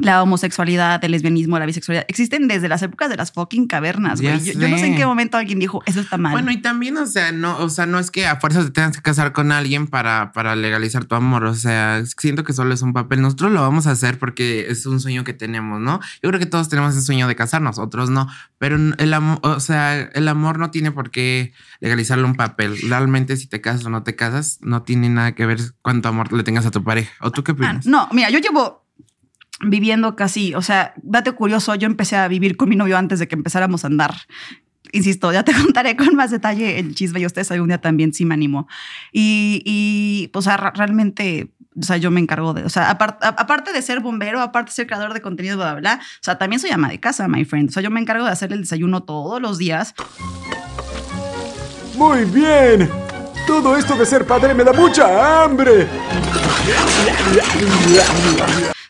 [0.00, 4.38] la homosexualidad, el lesbianismo, la bisexualidad, existen desde las épocas de las fucking cavernas, güey.
[4.40, 6.32] Yo, yo no sé en qué momento alguien dijo, eso está mal.
[6.32, 8.96] Bueno, y también, o sea, no, o sea, no es que a fuerzas te tengas
[8.96, 11.44] que casar con alguien para, para legalizar tu amor.
[11.44, 13.20] O sea, siento que solo es un papel.
[13.22, 16.00] Nosotros lo vamos a hacer porque es un sueño que tenemos, ¿no?
[16.22, 18.28] Yo creo que todos tenemos ese sueño de casarnos, otros no.
[18.58, 22.76] Pero el amor, o sea, el amor no tiene por qué legalizarlo un papel.
[22.88, 26.32] Realmente, si te casas o no te casas, no tiene nada que ver cuánto amor
[26.32, 27.12] le tengas a tu pareja.
[27.20, 27.86] ¿O tú qué Ah, opinas?
[27.86, 28.84] no, mira, yo llevo
[29.60, 33.28] viviendo casi, o sea, date curioso, yo empecé a vivir con mi novio antes de
[33.28, 34.14] que empezáramos a andar.
[34.92, 38.24] Insisto, ya te contaré con más detalle el chisme y ustedes algún día también sí
[38.24, 38.66] me animo.
[39.12, 42.90] Y, y pues, o sea, ra- realmente, o sea, yo me encargo de, o sea,
[42.90, 46.38] aparte de ser bombero, aparte de ser creador de contenido, bla, bla, bla, o sea,
[46.38, 47.68] también soy ama de casa, my friend.
[47.68, 49.94] O sea, yo me encargo de hacer el desayuno todos los días.
[51.96, 52.88] Muy bien.
[53.46, 55.86] Todo esto de ser padre me da mucha hambre.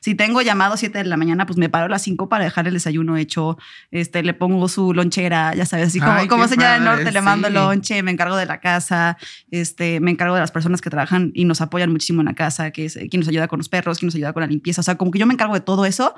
[0.01, 2.67] Si tengo llamado 7 de la mañana, pues me paro a las 5 para dejar
[2.67, 3.59] el desayuno hecho.
[3.91, 7.21] Este, le pongo su lonchera, ya sabes, así como, Ay, como señora del norte, le
[7.21, 9.19] mando lonche, me encargo de la casa,
[9.51, 12.71] este, me encargo de las personas que trabajan y nos apoyan muchísimo en la casa,
[12.71, 14.81] que es quien nos ayuda con los perros, quien nos ayuda con la limpieza.
[14.81, 16.15] O sea, como que yo me encargo de todo eso.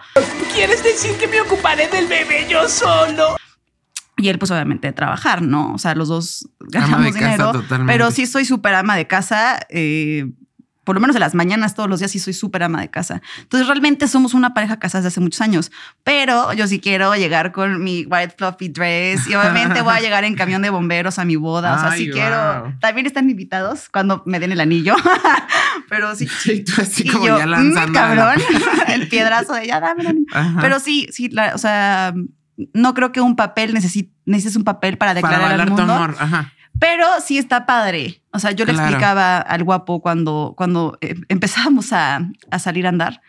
[0.55, 3.37] ¿Quieres decir que me ocuparé del bebé yo solo?
[4.19, 5.73] Y él, pues obviamente, de trabajar, ¿no?
[5.75, 7.53] O sea, los dos Ama ganamos de casa, dinero.
[7.53, 7.93] totalmente.
[7.93, 9.59] Pero sí soy súper ama de casa.
[9.71, 10.31] eh,
[10.85, 13.23] por lo menos en las mañanas, todos los días, sí soy súper ama de casa.
[13.41, 15.71] Entonces, realmente somos una pareja casada desde hace muchos años.
[16.03, 19.27] Pero yo sí quiero llegar con mi white fluffy dress.
[19.29, 21.77] Y obviamente voy a llegar en camión de bomberos a mi boda.
[21.77, 22.63] O sea, sí Ay, quiero.
[22.63, 22.73] wow.
[22.81, 24.97] También están invitados cuando me den el anillo.
[25.89, 26.27] pero sí.
[26.43, 27.93] Sí, tú así y como yo, ya "Mm, lanzando.
[28.01, 28.43] la- cabrón.
[28.89, 30.27] el piedrazo de ya, dame el anillo.
[30.33, 30.59] Ajá.
[30.61, 32.13] Pero sí, sí, la- o sea,
[32.75, 35.83] no creo que un papel necesi- necesites un papel para para declarar al bailar tu
[35.93, 36.17] amor.
[36.19, 36.53] Ajá.
[36.83, 38.23] Pero sí está padre.
[38.33, 38.89] O sea, yo le Claro.
[38.89, 43.23] explicaba al guapo cuando, cuando eh, empezábamos a, a salir a andar.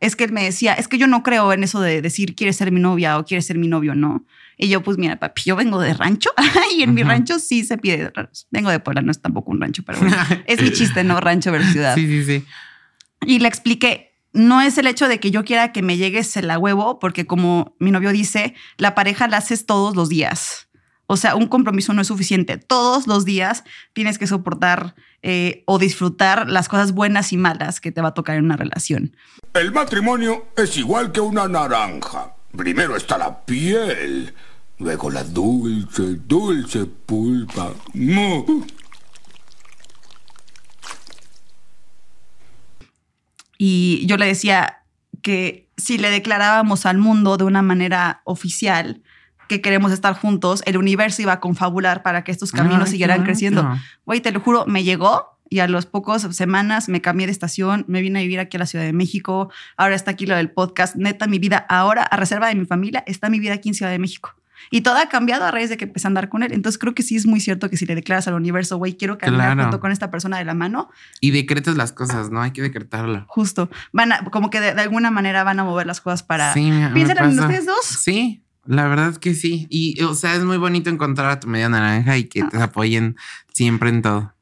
[0.00, 2.56] Es que él me decía, es que yo no creo en eso de decir, quieres
[2.56, 4.24] ser mi novia o quieres ser mi novio, ¿no?
[4.56, 6.30] Y yo, pues mira, papi, yo vengo de rancho
[6.76, 8.12] y en mi rancho sí se pide.
[8.50, 10.14] Vengo de Puebla, no es tampoco un rancho, pero bueno,
[10.46, 11.18] es mi chiste, ¿no?
[11.20, 11.94] Rancho versus ciudad.
[11.94, 12.44] Sí, sí, sí.
[13.26, 16.50] Y le expliqué, no es el hecho de que yo quiera que me llegues el
[16.50, 20.67] a huevo, porque como mi novio dice, la pareja la haces todos los días.
[21.10, 22.58] O sea, un compromiso no es suficiente.
[22.58, 27.90] Todos los días tienes que soportar eh, o disfrutar las cosas buenas y malas que
[27.90, 29.16] te va a tocar en una relación.
[29.54, 32.34] El matrimonio es igual que una naranja.
[32.54, 34.34] Primero está la piel,
[34.78, 37.72] luego la dulce, dulce pulpa.
[37.94, 38.66] ¡Mu!
[43.56, 44.82] Y yo le decía
[45.22, 49.02] que si le declarábamos al mundo de una manera oficial
[49.48, 53.24] que queremos estar juntos, el universo iba a confabular para que estos caminos Ay, siguieran
[53.24, 53.68] creciendo.
[54.04, 57.84] Güey, te lo juro, me llegó y a los pocos semanas me cambié de estación,
[57.88, 60.50] me vine a vivir aquí a la Ciudad de México, ahora está aquí lo del
[60.50, 63.74] podcast, neta, mi vida ahora, a reserva de mi familia, está mi vida aquí en
[63.74, 64.34] Ciudad de México.
[64.70, 66.52] Y todo ha cambiado a raíz de que empecé a andar con él.
[66.52, 69.16] Entonces creo que sí es muy cierto que si le declaras al universo, güey, quiero
[69.16, 69.62] caminar Claro.
[69.62, 72.42] junto con esta persona de la mano, Y decretas las cosas, ¿no?
[72.42, 73.24] Hay que decretarlo.
[73.28, 76.52] justo, van a, como que de, de alguna manera van a mover las cosas para...
[76.52, 77.84] Sí, Piensen en ustedes dos.
[77.86, 79.66] Sí, la verdad que sí.
[79.70, 83.16] Y, o sea, es muy bonito encontrar a tu media naranja y que te apoyen
[83.52, 84.34] siempre en todo.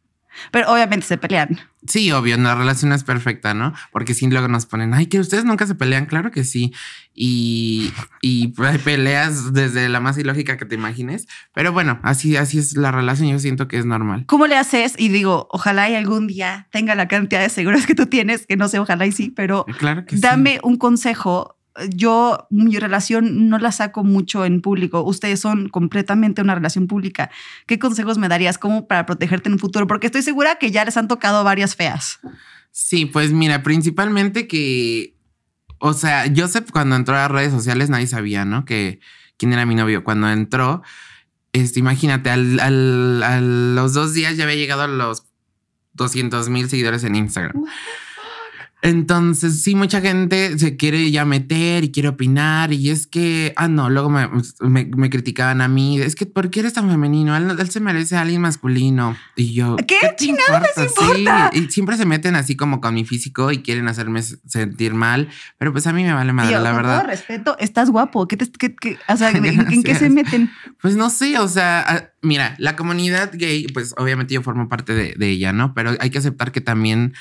[0.51, 1.59] Pero obviamente se pelean.
[1.87, 3.73] Sí, obvio, la relación es perfecta, ¿no?
[3.91, 6.75] Porque sí, luego nos ponen, ay, que ustedes nunca se pelean, claro que sí.
[7.15, 11.27] Y, y hay peleas desde la más ilógica que te imagines.
[11.55, 13.31] Pero bueno, así, así es la relación.
[13.31, 14.25] Yo siento que es normal.
[14.27, 14.95] ¿Cómo le haces?
[14.99, 18.57] Y digo, ojalá y algún día tenga la cantidad de seguros que tú tienes, que
[18.57, 20.21] no sé, ojalá y sí, pero Claro que sí.
[20.21, 21.57] dame un consejo.
[21.91, 25.03] Yo, mi relación no la saco mucho en público.
[25.03, 27.31] Ustedes son completamente una relación pública.
[27.67, 29.87] ¿Qué consejos me darías como para protegerte en un futuro?
[29.87, 32.19] Porque estoy segura que ya les han tocado varias feas.
[32.71, 35.15] Sí, pues mira, principalmente que,
[35.79, 38.65] o sea, Joseph cuando entró a las redes sociales nadie sabía, ¿no?
[38.65, 39.01] Que
[39.37, 40.05] quién era mi novio.
[40.05, 40.83] Cuando entró,
[41.53, 45.25] este, imagínate, al, al- a los dos días ya había llegado a los
[45.95, 47.65] 200 mil seguidores en Instagram.
[48.87, 52.72] Entonces, sí, mucha gente se quiere ya meter y quiere opinar.
[52.72, 54.29] Y es que, ah, no, luego me,
[54.61, 56.01] me- me criticaban a mí.
[56.01, 57.37] Es que, ¿por qué eres tan femenino?
[57.37, 59.16] Él, él se merece a alguien masculino.
[59.35, 61.51] Y yo, ¿Qué te chingados les importa?
[61.53, 65.29] Sí, y siempre se meten así como con mi físico y quieren hacerme sentir mal.
[65.59, 66.99] Pero pues a mí me vale madre, la con verdad.
[67.01, 68.29] todo respeto, estás guapo.
[68.29, 70.51] ¿Qué te, qué- qué- o sea, ¿en, qué se meten?
[70.81, 75.14] Pues no sé, o sea, mira, la comunidad gay, pues obviamente yo formo parte de,
[75.16, 75.75] de ella, ¿no?
[75.75, 77.14] Pero hay que aceptar que también,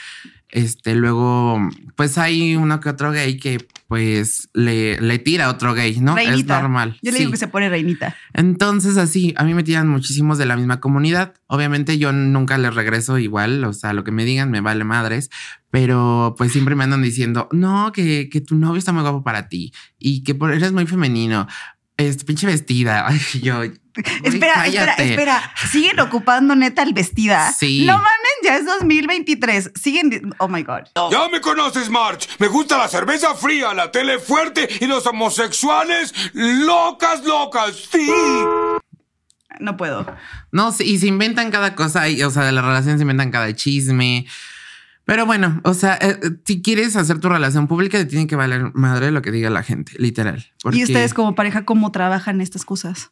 [0.49, 1.59] este, luego,
[1.95, 6.15] pues hay uno que otro gay que pues le, le tira a otro gay, ¿no?
[6.15, 6.57] Reinita.
[6.57, 6.97] Es normal.
[7.01, 7.19] Yo le sí.
[7.19, 8.15] digo que se pone reinita.
[8.33, 11.33] Entonces, así, a mí me tiran muchísimos de la misma comunidad.
[11.47, 15.29] Obviamente yo nunca les regreso igual, o sea, lo que me digan me vale madres,
[15.69, 19.49] pero pues siempre me andan diciendo, no, que, que tu novio está muy guapo para
[19.49, 21.47] ti y que por, eres muy femenino.
[21.97, 23.07] Este pinche vestida.
[23.07, 23.63] Ay, yo.
[24.23, 25.53] Espera, espera, espera.
[25.71, 27.53] Siguen ocupando neta el vestida.
[27.53, 27.85] Sí.
[27.85, 29.71] No mames, ya es 2023.
[29.75, 30.33] Siguen.
[30.37, 30.83] Oh my God.
[31.11, 32.27] Ya me conoces, March.
[32.39, 37.75] Me gusta la cerveza fría, la tele fuerte y los homosexuales locas, locas.
[37.91, 38.09] Sí.
[39.59, 40.05] No puedo.
[40.51, 43.31] No, sí, y se inventan cada cosa, y, o sea, de la relación se inventan
[43.31, 44.25] cada chisme.
[45.05, 48.35] Pero bueno, o sea, eh, eh, si quieres hacer tu relación pública, te tiene que
[48.35, 50.51] valer madre lo que diga la gente, literal.
[50.61, 53.11] Porque, Y ustedes como pareja, ¿cómo trabajan estas cosas?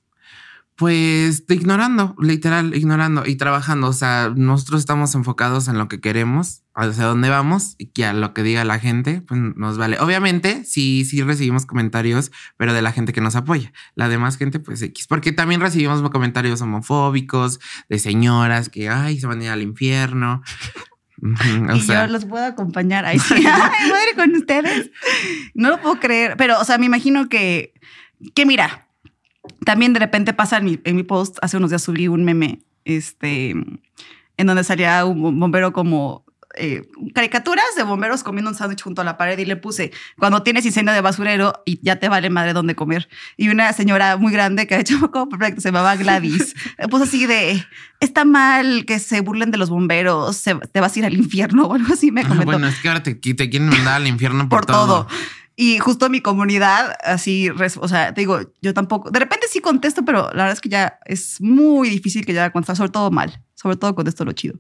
[0.76, 3.88] Pues ignorando, literal, ignorando y trabajando.
[3.88, 8.14] O sea, nosotros estamos enfocados en lo que queremos, hacia dónde vamos y que a
[8.14, 10.00] lo que diga la gente, pues nos vale.
[10.00, 13.72] Obviamente, sí, sí recibimos comentarios, pero de la gente que nos apoya.
[13.96, 15.06] La demás gente, pues X.
[15.08, 17.60] Porque también recibimos comentarios homofóbicos
[17.90, 20.42] de señoras que, ay, se van a ir al infierno.
[21.24, 23.06] O y sea, yo los puedo acompañar.
[23.06, 23.36] Ay, sí.
[23.36, 24.92] Ay, voy a ir con ustedes.
[25.54, 26.36] No lo puedo creer.
[26.38, 27.74] Pero, o sea, me imagino que,
[28.36, 28.83] que mira,
[29.66, 32.60] también de repente pasa en mi, en mi post, hace unos días subí un meme,
[32.86, 36.24] este, en donde salía un bombero como
[36.56, 40.44] eh, caricaturas de bomberos comiendo un sándwich junto a la pared y le puse, cuando
[40.44, 43.10] tienes incendio de basurero y ya te vale madre dónde comer.
[43.38, 47.06] Y una señora muy grande que ha hecho como proyecto, se llamaba Gladys, le puso
[47.06, 47.66] así de,
[48.00, 51.66] está mal que se burlen de los bomberos, se- te vas a ir al infierno
[51.68, 54.08] o algo así, me ah, comentó bueno, es que ahora te, te quieren mandar al
[54.08, 55.08] infierno por, por todo.
[55.56, 60.04] Y justo mi comunidad, así, o sea, te digo, yo tampoco, de repente sí contesto,
[60.04, 63.44] pero la verdad es que ya es muy difícil que ya contestar, sobre todo mal,
[63.54, 64.56] sobre todo contesto lo chido.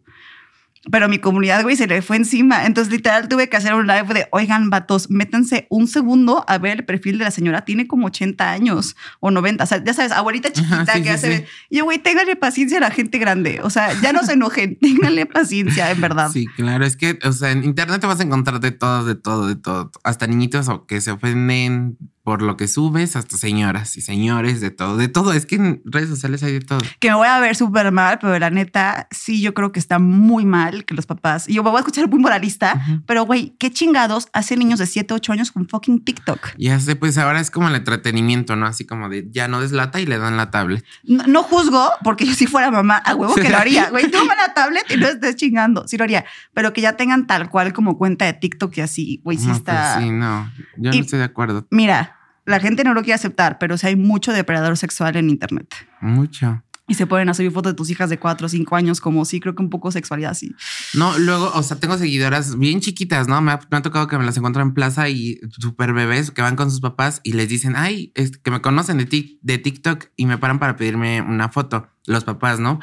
[0.91, 2.65] Pero mi comunidad, güey, se le fue encima.
[2.65, 6.80] Entonces, literal, tuve que hacer un live de, oigan, vatos, métanse un segundo a ver
[6.80, 7.63] el perfil de la señora.
[7.63, 9.63] Tiene como 80 años o 90.
[9.63, 11.38] O sea, ya sabes, abuelita chiquita sí, que hace...
[11.38, 11.46] sí.
[11.72, 13.62] Yo, güey, ténganle paciencia a la gente grande.
[13.63, 16.30] O sea, ya no se enojen, ténganle paciencia, en verdad.
[16.32, 19.15] Sí, claro, es que, o sea, en internet te vas a encontrar de todo, de
[19.15, 19.91] todo, de todo.
[20.04, 24.95] Hasta niñitos que se ofenden por lo que subes, hasta señoras y señores, de todo,
[24.97, 25.33] de todo.
[25.33, 26.79] Es que en redes sociales hay de todo.
[26.99, 29.99] que me voy a ver súper mal, pero la neta, sí, yo creo que está
[29.99, 33.55] muy mal que los papás, y yo me voy a escuchar muy moralista, pero güey,
[33.59, 36.39] qué chingados hacen niños de 7, 8 años con fucking TikTok.
[36.57, 38.65] Ya sé, pues ahora es como el entretenimiento, ¿no?
[38.67, 40.83] Así como de ya no deslata y le dan la tablet.
[41.03, 43.89] No, no juzgo, porque yo si fuera mamá, a huevo que lo haría.
[43.89, 45.88] Güey, toma la tablet y no estés chingando.
[45.88, 49.21] Sí lo haría, pero que ya tengan tal cual como cuenta de TikTok y así,
[49.23, 49.95] güey, sí No, está.
[49.95, 51.67] pues sí, no, yo Y- no estoy de acuerdo.
[51.69, 52.12] Mira,
[52.45, 55.73] la gente no lo quiere aceptar, pero sí hay mucho depredador sexual en internet.
[56.01, 56.63] Mucho.
[56.86, 59.39] Y se pueden subir fotos de tus hijas de 4 o 5 años, como sí,
[59.39, 60.53] creo que un poco sexualidad así.
[60.93, 63.41] No, luego, o sea, tengo seguidoras bien chiquitas, ¿no?
[63.41, 66.41] Me ha, me ha tocado que me las encuentro en plaza y súper bebés que
[66.41, 70.08] van con sus papás y les dicen, ay, es que me conocen de, de TikTok
[70.17, 72.82] y me paran para pedirme una foto, los papás, ¿no?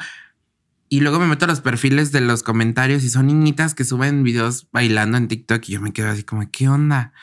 [0.89, 4.23] Y luego me meto a los perfiles de los comentarios y son niñitas que suben
[4.23, 7.13] videos bailando en TikTok y yo me quedo así como, ¿qué onda?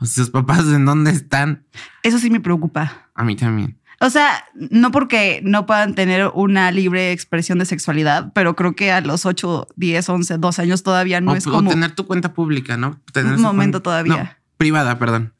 [0.00, 1.64] O sea, sus papás, ¿en dónde están?
[2.02, 3.08] Eso sí me preocupa.
[3.14, 3.78] A mí también.
[4.00, 8.92] O sea, no porque no puedan tener una libre expresión de sexualidad, pero creo que
[8.92, 11.70] a los 8, 10, 11, 12 años todavía no o, es o como...
[11.70, 13.00] tener tu cuenta pública, ¿no?
[13.12, 14.22] Tener Un momento todavía.
[14.22, 15.34] No, privada, perdón.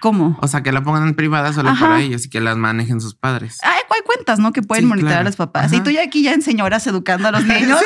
[0.00, 0.38] ¿Cómo?
[0.40, 1.86] O sea, que la pongan en privada solo Ajá.
[1.86, 3.58] para ellos y que las manejen sus padres.
[3.62, 4.52] Hay, hay cuentas, ¿no?
[4.52, 5.26] Que pueden Sí, monitorear claro.
[5.26, 5.72] a los papás.
[5.72, 7.78] Y tú ya aquí ya en señoras educando a los niños.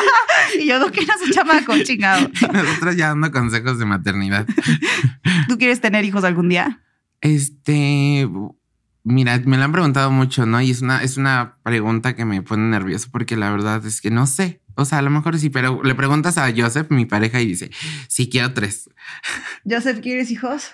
[0.60, 2.28] y yo no quiero su chamaco, chingado.
[2.52, 4.46] Nosotros ya dando consejos de maternidad.
[5.48, 6.82] ¿Tú quieres tener hijos algún día?
[7.20, 8.28] Este,
[9.04, 10.60] mira, me lo han preguntado mucho, ¿no?
[10.60, 14.10] Y es una, es una pregunta que me pone nervioso porque la verdad es que
[14.10, 14.62] no sé.
[14.78, 17.70] O sea, a lo mejor sí, pero le preguntas a Joseph, mi pareja, y dice,
[18.08, 18.90] sí quiero tres.
[19.68, 20.72] Joseph, ¿quieres hijos?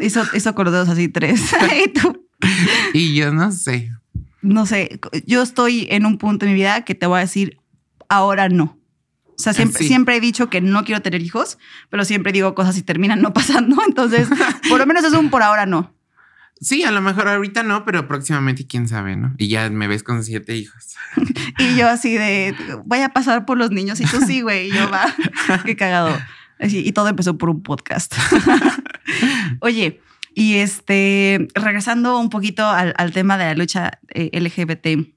[0.00, 1.40] Hizo, hizo con los dedos así tres.
[1.84, 2.26] y tú,
[2.92, 3.90] Y yo no sé.
[4.42, 7.58] no sé, yo estoy en un punto en mi vida que te voy a decir,
[8.08, 8.78] ahora no.
[9.26, 9.86] O sea, siempre, Sí.
[9.86, 11.58] siempre he dicho que no quiero tener hijos,
[11.90, 13.76] pero siempre digo cosas y terminan no pasando.
[13.86, 14.28] Entonces,
[14.68, 15.94] por lo menos es un por ahora no.
[16.60, 19.32] Sí, a lo mejor ahorita no, pero próximamente quién sabe, ¿no?
[19.38, 20.96] Y ya me ves con siete hijos.
[21.56, 22.52] Y yo así de,
[22.84, 24.68] voy a pasar por los niños y tú sí, güey.
[24.70, 25.06] Y yo va,
[25.64, 26.18] qué cagado.
[26.58, 28.12] Así, y todo empezó por un podcast.
[29.60, 30.00] Oye,
[30.34, 35.08] y este, regresando un poquito al, al tema de la lucha eh, LGBT,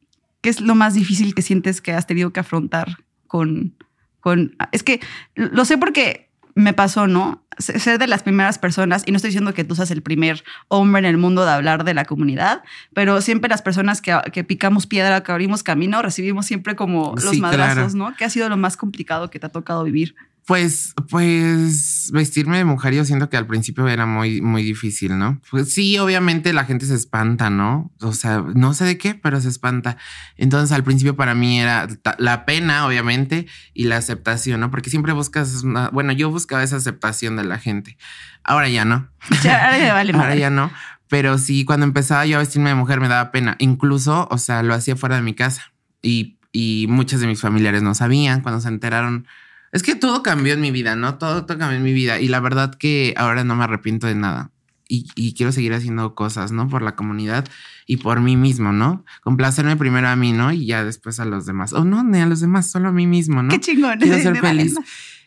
[0.41, 3.75] ¿qué es lo más difícil que sientes que has tenido que afrontar con,
[4.19, 4.99] con, es que
[5.35, 7.43] lo sé porque me pasó, ¿no?
[7.61, 10.43] Se- Ser de las primeras personas, y no estoy diciendo que tú seas el primer
[10.67, 14.43] hombre en el mundo de hablar de la comunidad, pero siempre las personas que, que
[14.43, 18.09] picamos piedra, que abrimos camino, recibimos siempre como los Sí, madrazos, claro.
[18.11, 18.15] ¿no?
[18.17, 20.15] ¿Qué ha sido lo más complicado que te ha tocado vivir?
[20.47, 25.39] Pues, pues vestirme de mujer yo siento que al principio era muy, muy difícil, ¿no?
[25.51, 27.91] Pues sí, obviamente la gente se espanta, ¿no?
[28.01, 29.97] O sea, no sé de qué, pero se espanta.
[30.37, 34.71] Entonces al principio para mí era la pena, obviamente, y la aceptación, ¿no?
[34.71, 37.97] Porque siempre buscas, una- bueno, yo buscaba esa aceptación de la gente.
[38.43, 39.09] Ahora ya no.
[39.43, 40.71] Ya, ahora ya vale Ahora ya no.
[41.07, 43.55] Pero sí, cuando empezaba yo a vestirme de mujer me daba pena.
[43.59, 45.73] Incluso, o sea, lo hacía fuera de mi casa.
[46.01, 49.27] Y, y muchos de mis familiares no sabían cuando se enteraron.
[49.71, 51.15] Es que todo cambió en mi vida, ¿no?
[51.15, 52.19] Todo, todo cambió en mi vida.
[52.19, 54.51] Y la verdad que ahora no me arrepiento de nada.
[54.87, 56.67] Y, y quiero seguir haciendo cosas, ¿no?
[56.67, 57.45] Por la comunidad.
[57.87, 59.03] y por mí mismo, ¿no?
[59.21, 60.53] Complacerme primero a mí, ¿no?
[60.53, 61.73] Y ya después a los demás.
[61.73, 63.49] O no, ni a los demás, solo a mí mismo, ¿no?
[63.49, 63.99] Qué chingón.
[63.99, 64.75] Quiero ser feliz.
[64.75, 64.85] más.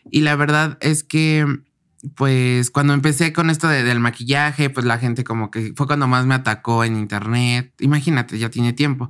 [0.09, 1.45] Y la verdad es que,
[2.15, 6.07] pues, cuando empecé con esto de- del maquillaje, pues la gente como que fue cuando
[6.07, 7.73] más me atacó en internet.
[7.79, 9.09] Imagínate, ya tiene tiempo.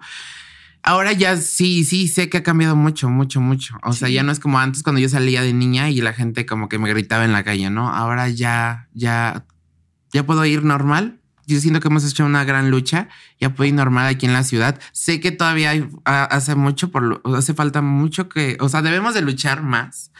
[0.84, 3.76] Ahora ya sí, sí, sé que ha cambiado mucho, mucho, mucho.
[3.84, 6.46] O sea, ya no es como antes cuando yo salía de niña y la gente
[6.46, 7.90] como que me gritaba en la calle, ¿no?
[7.90, 9.46] Ahora ya, ya,
[10.14, 11.20] ya puedo ir normal.
[11.48, 13.08] Yo siento que hemos hecho una gran lucha.
[13.40, 14.80] Ya puedo ir normal aquí en la ciudad.
[14.92, 19.22] Sé que todavía hay- hace mucho, por hace falta mucho que, o sea, debemos de
[19.22, 20.12] luchar más,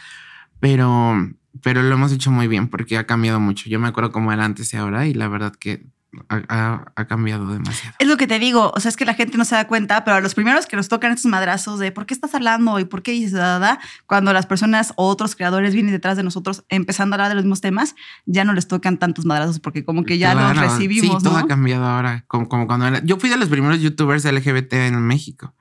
[0.60, 1.14] pero,
[1.62, 3.68] pero lo hemos hecho muy bien porque ha cambiado mucho.
[3.68, 5.86] Yo me acuerdo cómo era antes y ahora y la verdad que
[6.30, 7.94] ha, ha- ha cambiado demasiado.
[7.98, 10.02] Es lo que te digo, o sea, es que la gente no se da cuenta,
[10.02, 12.86] pero a los primeros que nos tocan estos madrazos de por qué estás hablando y
[12.86, 16.22] por qué dices, da, da, da, cuando las personas o otros creadores vienen detrás de
[16.22, 17.94] nosotros empezando a hablar de los mismos temas,
[18.24, 21.36] ya no les tocan tantos madrazos porque como que ya los Claro, recibimos, Sí, todo
[21.36, 22.24] ha cambiado ahora.
[22.28, 23.02] Como, como cuando era.
[23.04, 25.54] Yo fui de los primeros youtubers LGBT en México.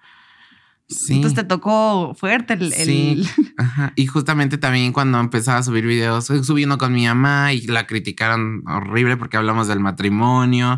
[0.88, 1.16] Sí.
[1.16, 2.74] Entonces te tocó fuerte el...
[2.74, 2.86] el-
[3.26, 3.30] Sí.
[3.58, 3.94] Ajá.
[3.96, 7.88] Y justamente también cuando empezaba a subir videos, subí uno con mi mamá y la
[7.88, 10.78] criticaron horrible porque hablamos del matrimonio.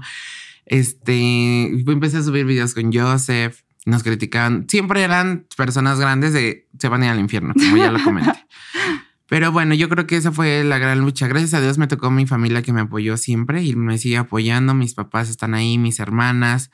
[0.65, 3.61] Este, empecé a subir videos con Joseph.
[3.85, 4.65] Nos criticaban.
[4.67, 8.33] Siempre eran personas grandes de se van a ir al infierno, como ya lo comenté.
[9.29, 11.27] Pero bueno, yo creo que esa fue la gran lucha.
[11.27, 14.73] Gracias a Dios me tocó mi familia que me apoyó siempre y me sigue apoyando.
[14.73, 16.71] Mis papás están ahí, mis hermanas.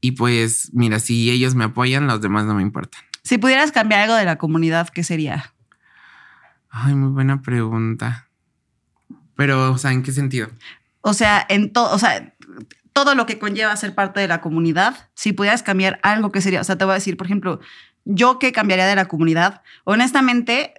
[0.00, 3.00] Y pues, mira, si ellos me apoyan, los demás no me importan.
[3.22, 5.54] Si pudieras cambiar algo de la comunidad, ¿qué sería?
[6.70, 8.28] Ay, muy buena pregunta.
[9.36, 10.48] Pero, o sea, ¿en qué sentido?
[11.02, 12.34] O sea, en todo, o sea,
[12.92, 16.60] todo lo que conlleva ser parte de la comunidad, si pudieras cambiar algo, ¿qué sería?
[16.60, 17.60] O sea, te voy a decir, por ejemplo,
[18.04, 20.74] yo qué cambiaría de la comunidad, honestamente,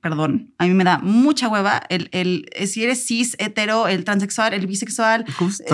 [0.00, 4.54] perdón, a mí me da mucha hueva el, el si eres cis, hetero, el transexual,
[4.54, 5.24] el bisexual,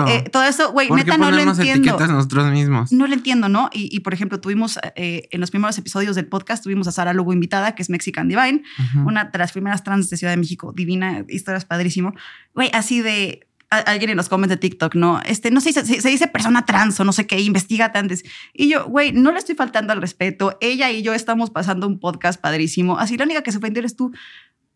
[0.07, 1.89] eh, todo eso, güey, ¿Por qué neta no lo entiendo.
[1.89, 2.91] etiquetas nosotros mismos?
[2.91, 3.69] No lo entiendo, ¿no?
[3.73, 7.13] Y, y, por ejemplo, tuvimos eh, en los primeros episodios del podcast, tuvimos a Sara
[7.13, 8.63] Lugo invitada, que es Mexican Divine,
[9.05, 12.13] una de las primeras trans de Ciudad de México, divina, historias padrísimo.
[12.53, 15.19] Güey, así de alguien en los comments de TikTok, ¿no?
[15.25, 18.23] Este, no sé, se, se dice persona trans o no sé qué, investigate antes.
[18.53, 20.57] Y yo, güey, no le estoy faltando al respeto.
[20.61, 22.97] Ella y yo estamos pasando un podcast padrísimo.
[22.97, 24.11] Así la única que se ofendió eres tú.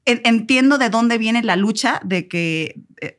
[0.05, 3.17] En- entiendo de dónde viene la lucha de que eh,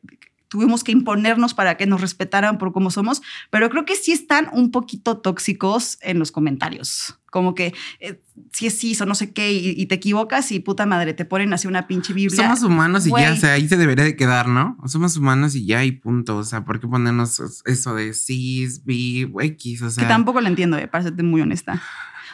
[0.52, 4.50] tuvimos que imponernos para que nos respetaran por cómo somos, pero creo que sí están
[4.52, 7.18] un poquito tóxicos en los comentarios.
[7.30, 8.20] Como que eh,
[8.52, 11.24] si es cis o no sé qué y, y te equivocas y puta madre, te
[11.24, 12.36] ponen así una pinche Biblia.
[12.36, 14.76] Somos humanos y ya, o sea, ahí se debería de quedar, ¿no?
[14.84, 16.36] Somos humanos y ya y punto.
[16.36, 19.80] O sea, ¿por qué ponernos eso de cis, bi, X?
[19.80, 21.82] O sea, que tampoco lo entiendo, eh, para serte muy honesta.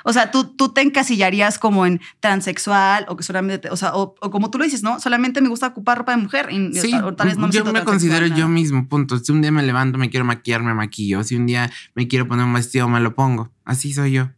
[0.05, 3.94] O sea, tú, tú te encasillarías como en transexual o que solamente, te- o sea,
[3.94, 5.01] o, o como tú lo dices, ¿no?
[5.01, 6.49] Solamente me gusta ocupar ropa de mujer.
[6.51, 8.38] Y, Sí, o tal vez no yo siento me considero nada.
[8.38, 9.18] yo mismo, punto.
[9.18, 11.22] Si un día me levanto, me quiero maquillar, me maquillo.
[11.24, 13.51] Si un día me quiero poner un vestido, me lo pongo.
[13.64, 14.30] Así soy yo.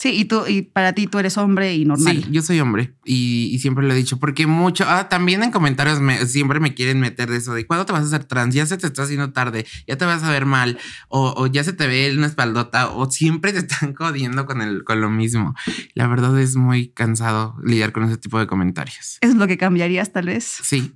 [0.00, 2.24] Sí, y tú, y para ti tú eres hombre y normal.
[2.24, 5.50] Sí, yo soy hombre y, y siempre lo he dicho porque mucho, ah, también en
[5.50, 8.54] comentarios me, siempre me quieren meter de eso de cuándo te vas a hacer trans,
[8.54, 10.78] ya se te está haciendo tarde, ya te vas a ver mal
[11.08, 14.84] o, o ya se te ve una espaldota o siempre te están jodiendo con, el,
[14.84, 15.54] con lo mismo.
[15.92, 19.18] La verdad es muy cansado lidiar con ese tipo de comentarios.
[19.20, 20.94] Es lo que cambiarías tal vez, Sí,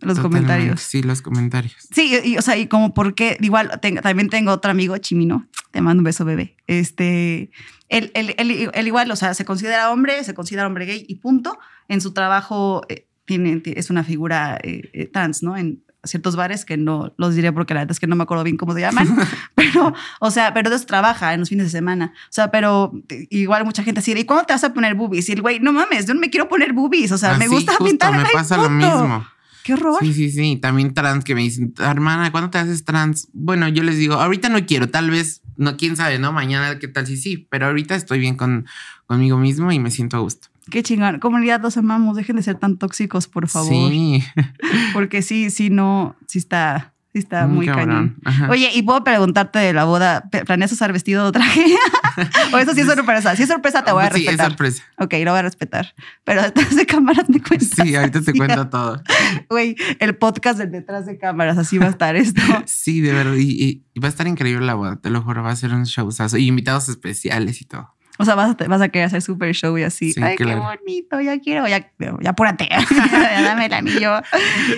[0.00, 0.22] los totalmente.
[0.46, 0.80] comentarios.
[0.80, 1.74] Sí, los comentarios.
[1.92, 5.80] Sí, y, o sea, y como porque, igual, tengo- también tengo otro amigo, Chimino, te
[5.80, 6.56] mando un beso, bebé.
[6.66, 7.50] Este,
[7.88, 11.16] él, él- él- él igual, o sea, se considera hombre, se considera hombre gay y
[11.16, 11.58] punto.
[11.88, 15.56] En su trabajo eh, tiene, ti- es una figura eh, eh, trans, ¿no?
[15.56, 18.44] En ciertos bares que no los diré porque la verdad es que no me acuerdo
[18.44, 19.08] bien cómo se llaman,
[19.56, 22.12] pero, o sea, pero eso trabaja en los fines de semana.
[22.28, 22.92] O sea, pero
[23.30, 25.28] igual mucha gente así, ¿y cuándo te vas a poner boobies?
[25.28, 27.54] Y el güey, no mames, yo no me quiero poner boobies, o sea, me Así,
[27.54, 28.16] gusta justo, pintar.
[28.16, 29.26] me pasa lo mismo.
[29.66, 29.98] Qué horror.
[30.00, 30.56] Sí, sí, sí.
[30.62, 33.26] También trans que me dicen, hermana, ¿cuándo te haces trans?
[33.32, 36.32] Bueno, yo les digo, ahorita no quiero, tal vez, no, quién sabe, ¿no?
[36.32, 37.04] Mañana, ¿qué tal?
[37.04, 38.66] Sí, sí, pero ahorita estoy bien con,
[39.06, 40.46] conmigo mismo y me siento a gusto.
[40.70, 41.18] Qué chingón.
[41.18, 42.16] Comunidad, los amamos.
[42.16, 43.90] Dejen de ser tan tóxicos, por favor.
[43.90, 44.22] Sí,
[44.92, 48.16] Porque sí, sí, no, sí está, está muy, cabrón.
[48.24, 48.50] cañón.
[48.50, 51.64] Oye, y puedo preguntarte de la boda, ¿pe- ¿planeas usar vestido o traje?
[52.52, 53.34] o eso sí es sorpresa.
[53.36, 54.46] Si es sorpresa, te voy a Sí, es respetar.
[54.50, 54.82] sorpresa.
[54.98, 55.94] ok, lo voy a respetar.
[56.24, 57.70] Pero detrás de cámaras me cuentas.
[57.82, 59.02] Sí, ahorita te cuento todo.
[59.50, 62.40] Güey, el podcast del detrás de cámaras, así va a estar esto.
[62.66, 63.34] Sí, de verdad.
[63.34, 65.72] Y, y- y va a estar increíble la boda, te lo juro, va a ser
[65.72, 66.36] un showzazo.
[66.36, 67.95] Y invitados especiales y todo.
[68.18, 70.12] O sea, vas a, vas a querer hacer super show y así.
[70.12, 70.60] Sí, Ay, claro.
[70.60, 72.68] qué bonito, ya quiero, ya, ya apúrate.
[72.90, 74.22] ya dame el anillo.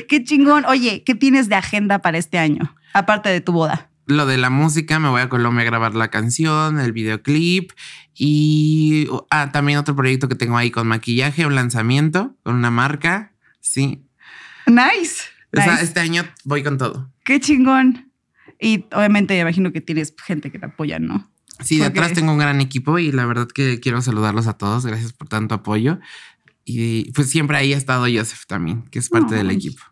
[0.09, 0.65] Qué chingón.
[0.67, 2.75] Oye, ¿qué tienes de agenda para este año?
[2.93, 3.91] Aparte de tu boda.
[4.07, 7.73] Lo de la música, me voy a Colombia a grabar la canción, el videoclip
[8.15, 13.35] y ah, también otro proyecto que tengo ahí con maquillaje, un lanzamiento con una marca.
[13.61, 14.03] Sí.
[14.67, 15.25] Nice.
[15.53, 15.85] O sea, nice.
[15.85, 17.13] este año voy con todo.
[17.23, 18.11] Qué chingón.
[18.59, 21.31] Y obviamente me imagino que tienes gente que te apoya, ¿no?
[21.61, 24.87] Sí, detrás tengo un gran equipo y la verdad que quiero saludarlos a todos.
[24.87, 25.99] Gracias por tanto apoyo.
[26.65, 29.83] Y pues siempre ahí ha estado Joseph también, que es parte del equipo.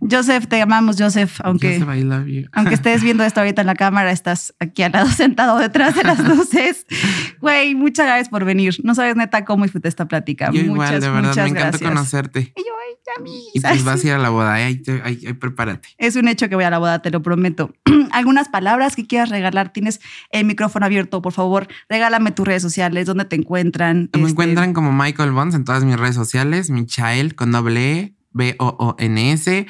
[0.00, 1.80] Joseph, te amamos, Joseph, aunque...
[1.80, 2.48] Joseph, I love you.
[2.52, 6.04] Aunque estés viendo esto ahorita en la cámara, estás aquí al lado sentado detrás de
[6.04, 6.86] las luces.
[7.40, 8.76] Güey, muchas gracias por venir.
[8.82, 10.46] No sabes neta cómo disfruté esta plática.
[10.52, 11.90] Yo muchas, igual, de verdad, muchas me encantó gracias.
[11.90, 12.40] conocerte.
[12.56, 14.80] Y yo, ay, amiguis, Y pues vas a ir a la boda, ¿eh?
[15.04, 15.88] ahí prepárate.
[15.98, 17.72] Es un hecho que voy a la boda, te lo prometo.
[18.12, 20.00] Algunas palabras que quieras regalar, tienes
[20.30, 24.10] el micrófono abierto, por favor, regálame tus redes sociales, dónde te encuentran.
[24.12, 28.14] Me Este, encuentran como Michael Bonds en todas mis redes sociales, Michael con doble E,
[28.32, 29.66] B-O-O-N-S.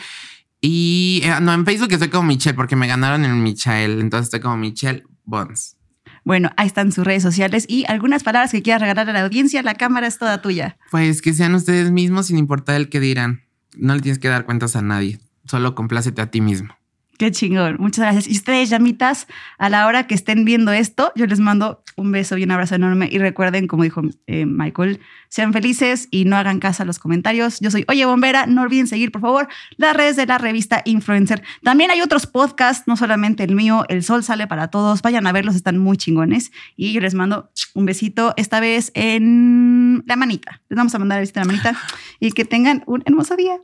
[0.61, 4.01] Y eh, no, en Facebook estoy como Michelle porque me ganaron el Michael.
[4.01, 5.77] Entonces estoy como Michelle Bonds.
[6.25, 9.63] Bueno, ahí están sus redes sociales y algunas palabras que quieras regalar a la audiencia.
[9.63, 10.77] La cámara es toda tuya.
[10.91, 13.45] Pues que sean ustedes mismos sin importar el que dirán.
[13.77, 15.21] No le tienes que dar cuentas a nadie.
[15.45, 16.78] Solo complácete a ti mismo.
[17.19, 17.79] Qué chingón.
[17.81, 18.29] Muchas gracias.
[18.29, 19.27] Y ustedes, llamitas,
[19.59, 22.77] a la hora que estén viendo esto, yo les mando un beso y un abrazo
[22.77, 23.09] enorme.
[23.11, 27.59] Y recuerden, como dijo eh, Michael, sean felices y no hagan caso a los comentarios.
[27.59, 28.47] Yo soy Oye Bombera.
[28.47, 31.43] No olviden seguir, por favor, las redes de la revista Influencer.
[31.65, 33.85] También hay otros podcasts, no solamente el mío.
[33.89, 35.03] El sol sale para todos.
[35.03, 36.53] Vayan a verlos, están muy chingones.
[36.77, 40.63] Y yo les mando un besito, esta vez en la manita.
[40.69, 41.77] Les vamos a mandar el besito en la manita
[42.21, 43.59] y que tengan un hermoso día.